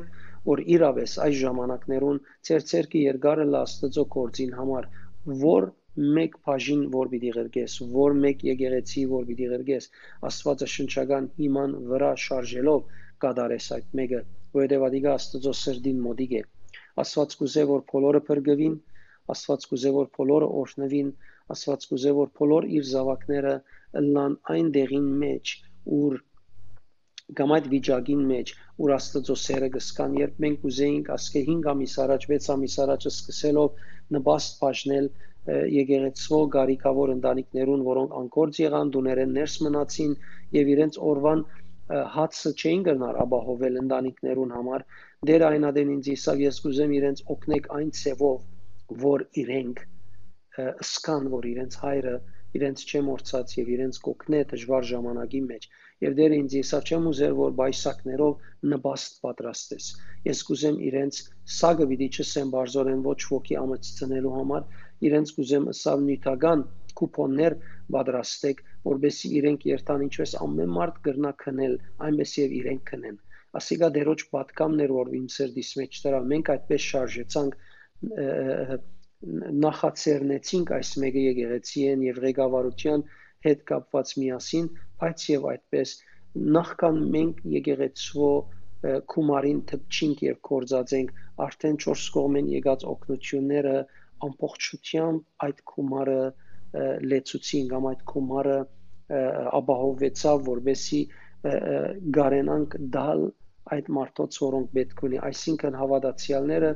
որ 0.52 0.64
իրավես 0.78 1.14
այս 1.26 1.38
ժամանակներուն 1.42 2.20
ծեր 2.50 2.66
ցերկի 2.72 3.04
երկարը 3.06 3.46
Աստծո 3.62 4.08
կորձին 4.18 4.58
համար, 4.62 4.90
որ 5.46 5.70
մեկ 6.18 6.40
բաժին 6.48 6.82
որ 6.98 7.14
պիտի 7.14 7.36
ղրգես, 7.38 7.78
որ 8.00 8.18
մեկ 8.26 8.44
եկեղեցի 8.50 9.06
որ 9.14 9.30
պիտի 9.30 9.52
ղրգես, 9.54 9.90
Աստվածը 10.32 10.72
շնչական 10.78 11.30
իման 11.50 11.78
վրա 11.94 12.12
շարժելով 12.26 12.90
կդարես 13.26 13.72
այդ 13.78 13.96
մեկը, 14.02 14.26
որովհետև 14.58 14.90
ադիգա 14.90 15.16
Աստծո 15.22 15.56
սրդին 15.62 16.04
մոդիկ 16.10 16.38
է 16.42 16.44
Աստված 17.04 17.36
կուզե 17.40 17.64
որ 17.72 17.82
բոլորը 17.92 18.22
փրկվին, 18.30 18.76
Աստված 19.36 19.66
կուզե 19.72 19.92
որ 19.96 20.08
բոլորը 20.18 20.48
օրհնվին, 20.62 21.10
Աստված 21.56 21.88
կուզե 21.92 22.14
որ 22.20 22.32
բոլոր 22.40 22.70
իր 22.78 22.88
զավակները 22.92 23.56
ըլլան 24.02 24.38
այն 24.56 24.72
դեղին 24.78 25.10
մեջ, 25.26 25.54
ուր 26.00 26.18
կամ 27.40 27.54
այդ 27.58 27.68
վիճակին 27.74 28.24
մեջ, 28.32 28.54
ուր 28.86 28.96
Աստծո 28.96 29.36
սերը 29.44 29.70
կսկան, 29.76 30.18
երբ 30.22 30.42
մենք 30.46 30.66
ուզեինք 30.70 31.12
ասկե 31.16 31.42
5 31.52 31.70
ամիս 31.74 31.96
առաջ, 32.06 32.28
6 32.32 32.50
ամիս 32.56 32.76
առաջ 32.86 33.08
սկսելով 33.12 33.80
նպաստ 34.18 34.60
բաժնել 34.62 35.08
եկեղեցվո 35.46 36.40
գարիկավոր 36.56 37.12
ընտանիքներուն, 37.16 37.82
որոնք 37.88 38.16
անկորձ 38.20 38.60
եղան, 38.62 38.92
դուներեն 38.96 39.36
ներս 39.40 39.58
մնացին 39.66 40.16
եւ 40.58 40.72
իրենց 40.76 41.00
օրվան 41.12 41.44
հացը 42.16 42.52
չէին 42.60 42.84
գնար 42.86 43.18
ապահովել 43.24 43.76
ընտանիքներուն 43.82 44.54
համար 44.58 44.86
դեր 45.30 45.44
այնադեն 45.50 45.92
ինձ 45.96 46.08
իսավ 46.16 46.40
ես 46.46 46.62
կուզեմ 46.66 46.94
իրենց 47.00 47.22
օգնեք 47.36 47.68
այն 47.80 47.92
ցևով 48.00 48.96
որ 49.04 49.26
իրենք 49.42 49.84
սկան 50.86 51.30
որ 51.36 51.48
իրենց 51.52 51.78
հայրը 51.84 52.16
իրենց 52.58 52.84
չեմ 52.90 53.10
օրցած 53.14 53.54
եւ 53.60 53.70
իրենց 53.76 54.00
կոկնե 54.08 54.42
դժվար 54.52 54.86
ժամանակի 54.90 55.42
մեջ 55.46 55.68
եւ 56.06 56.16
դեր 56.20 56.36
ինձ 56.36 56.56
իսավ 56.62 56.90
չեմ 56.90 57.10
ուզեր 57.12 57.34
որ 57.40 57.56
բայսակներով 57.60 58.46
նպաստ 58.74 59.20
պատրաստես 59.26 59.90
ես 60.30 60.44
կուզեմ 60.50 60.80
իրենց 60.90 61.20
սագը 61.60 61.88
պիտի 61.92 62.10
չսեմ 62.16 62.54
բարձորեն 62.56 63.04
ոչ 63.10 63.20
ոքի 63.36 63.60
ամծցնելու 63.62 64.36
համար 64.38 64.66
իրենց 65.10 65.36
կուզեմ 65.38 65.70
ըսավ 65.76 66.06
նյութական 66.10 66.66
կուպոններ 67.02 67.58
պատրաստեք 67.98 68.64
որբեսի 68.86 69.32
իրենք 69.40 69.68
երթան 69.70 70.04
ինչպես 70.06 70.36
ամեն 70.46 70.74
մարդ 70.80 70.98
գրնա 71.08 71.32
քնել 71.44 71.78
այնպես 72.08 72.34
եւ 72.42 72.58
իրենք 72.62 72.84
քնեն 72.92 73.22
ասիկա 73.60 73.90
դերոջ 73.96 74.26
պատկամներ 74.36 74.94
որ 74.96 75.14
իմ 75.20 75.28
սերդիս 75.36 75.70
մեջ 75.80 76.00
դրա 76.06 76.20
մենք 76.32 76.52
այդպես 76.56 76.88
շարժեցանք 76.92 77.58
նախացերնեցինք 79.66 80.74
այս 80.76 80.92
մեկը 81.04 81.22
եկեղեցի 81.26 81.86
են 81.92 82.04
եւ 82.06 82.20
ղեկավարության 82.26 83.06
հետ 83.46 83.64
կապված 83.72 84.12
միասին 84.22 84.68
բայց 85.02 85.26
եւ 85.32 85.48
այդպես 85.54 85.94
նախքան 86.58 87.00
մենք 87.16 87.42
եկեղեցվո 87.56 88.30
կումարին 89.16 89.62
թփչինք 89.72 90.24
եւ 90.26 90.40
կորզածենք 90.50 91.14
արդեն 91.46 91.78
4 91.86 92.08
կողմեն 92.16 92.50
եկած 92.54 92.86
օկնությունները 92.92 93.76
ամբողջությամբ 94.28 95.48
այդ 95.48 95.62
կումարը 95.72 96.20
լեցուցին 97.12 97.70
կամ 97.72 97.88
այդ 97.92 98.04
կումարը 98.12 98.58
ապահովեցավ 99.10 100.46
որբեսի 100.50 101.02
գարենանք 102.18 102.78
դալ 102.96 103.26
այդ 103.76 103.90
մարդոց, 103.98 104.38
որոնք 104.46 104.72
պետք 104.78 105.04
ունի, 105.08 105.20
այսինքն 105.30 105.78
հավատացյալները, 105.82 106.72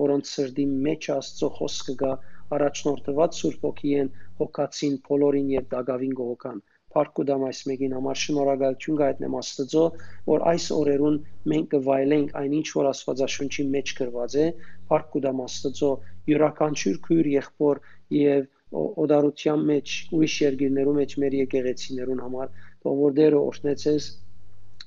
որոնց 0.00 0.30
սրդի 0.34 0.64
մեջ 0.86 1.08
Աստծո 1.14 1.50
խոսքը 1.58 1.94
գա, 2.04 2.12
առաջնորդված 2.56 3.36
Սուրբ 3.40 3.66
ոգին 3.68 4.10
հոգացին 4.40 4.96
բոլորին 5.08 5.52
եւ 5.54 5.68
դագավին 5.74 6.16
գողական։ 6.20 6.62
Փառք 6.94 7.20
ու 7.20 7.26
դամ 7.28 7.44
այս 7.48 7.60
մեկին 7.68 7.94
համար 7.96 8.18
շնորհակալություն 8.22 8.98
գայտնեմ 9.00 9.36
Աստծո, 9.40 9.84
որ 10.30 10.44
այս 10.50 10.66
օրերուն 10.74 11.16
մենք 11.52 11.70
կվայելենք 11.74 12.34
այնինչ 12.40 12.66
որ 12.74 12.88
Աստվածաշունչի 12.90 13.64
մեջ 13.74 13.94
գրված 14.00 14.36
է, 14.44 14.46
փառք 14.92 15.16
ու 15.18 15.24
դամ 15.24 15.42
Աստծո 15.44 15.90
յուրաքանչյուր 16.30 17.00
քույր 17.08 17.30
եղբոր 17.34 17.82
եւ 18.14 18.46
օդարության 18.74 19.64
մեջ 19.70 19.94
ուրիշ 20.18 20.36
երկիրներում 20.44 21.00
մեջ 21.02 21.16
մեր 21.24 21.38
եկեղեցիներուն 21.44 22.22
համար, 22.26 22.52
թող 22.84 23.00
որ 23.04 23.16
Դերը 23.20 23.40
օրհնեցես, 23.48 24.08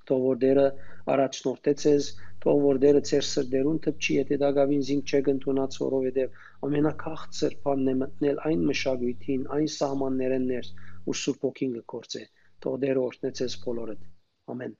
թող 0.08 0.24
որ 0.28 0.40
Դերը 0.44 0.68
առաջնորդե 1.14 1.74
ցեզ 1.82 2.08
թող 2.44 2.60
որ 2.64 2.80
դերը 2.84 3.02
ծեր 3.10 3.26
սրդերուն 3.28 3.78
թփչի 3.86 4.16
եթե 4.18 4.38
դակավին 4.42 4.84
զինք 4.90 5.14
չեք 5.14 5.30
ընդունած 5.34 5.78
որովհետև 5.84 6.42
ամենակախծր 6.68 7.56
բանն 7.68 7.92
է 7.94 7.96
մտնել 8.02 8.42
այն 8.50 8.66
մշակույթին 8.72 9.48
այն 9.58 9.70
սահմաններեն 9.78 10.50
ներս 10.52 10.74
ու 11.12 11.18
սուրբ 11.22 11.48
ոգին 11.50 11.78
կգործե 11.80 12.26
թող 12.66 12.78
դերը 12.86 13.08
օրհնե 13.08 13.34
ցեզ 13.42 13.58
բոլորդ 13.66 14.06
ամեն 14.56 14.78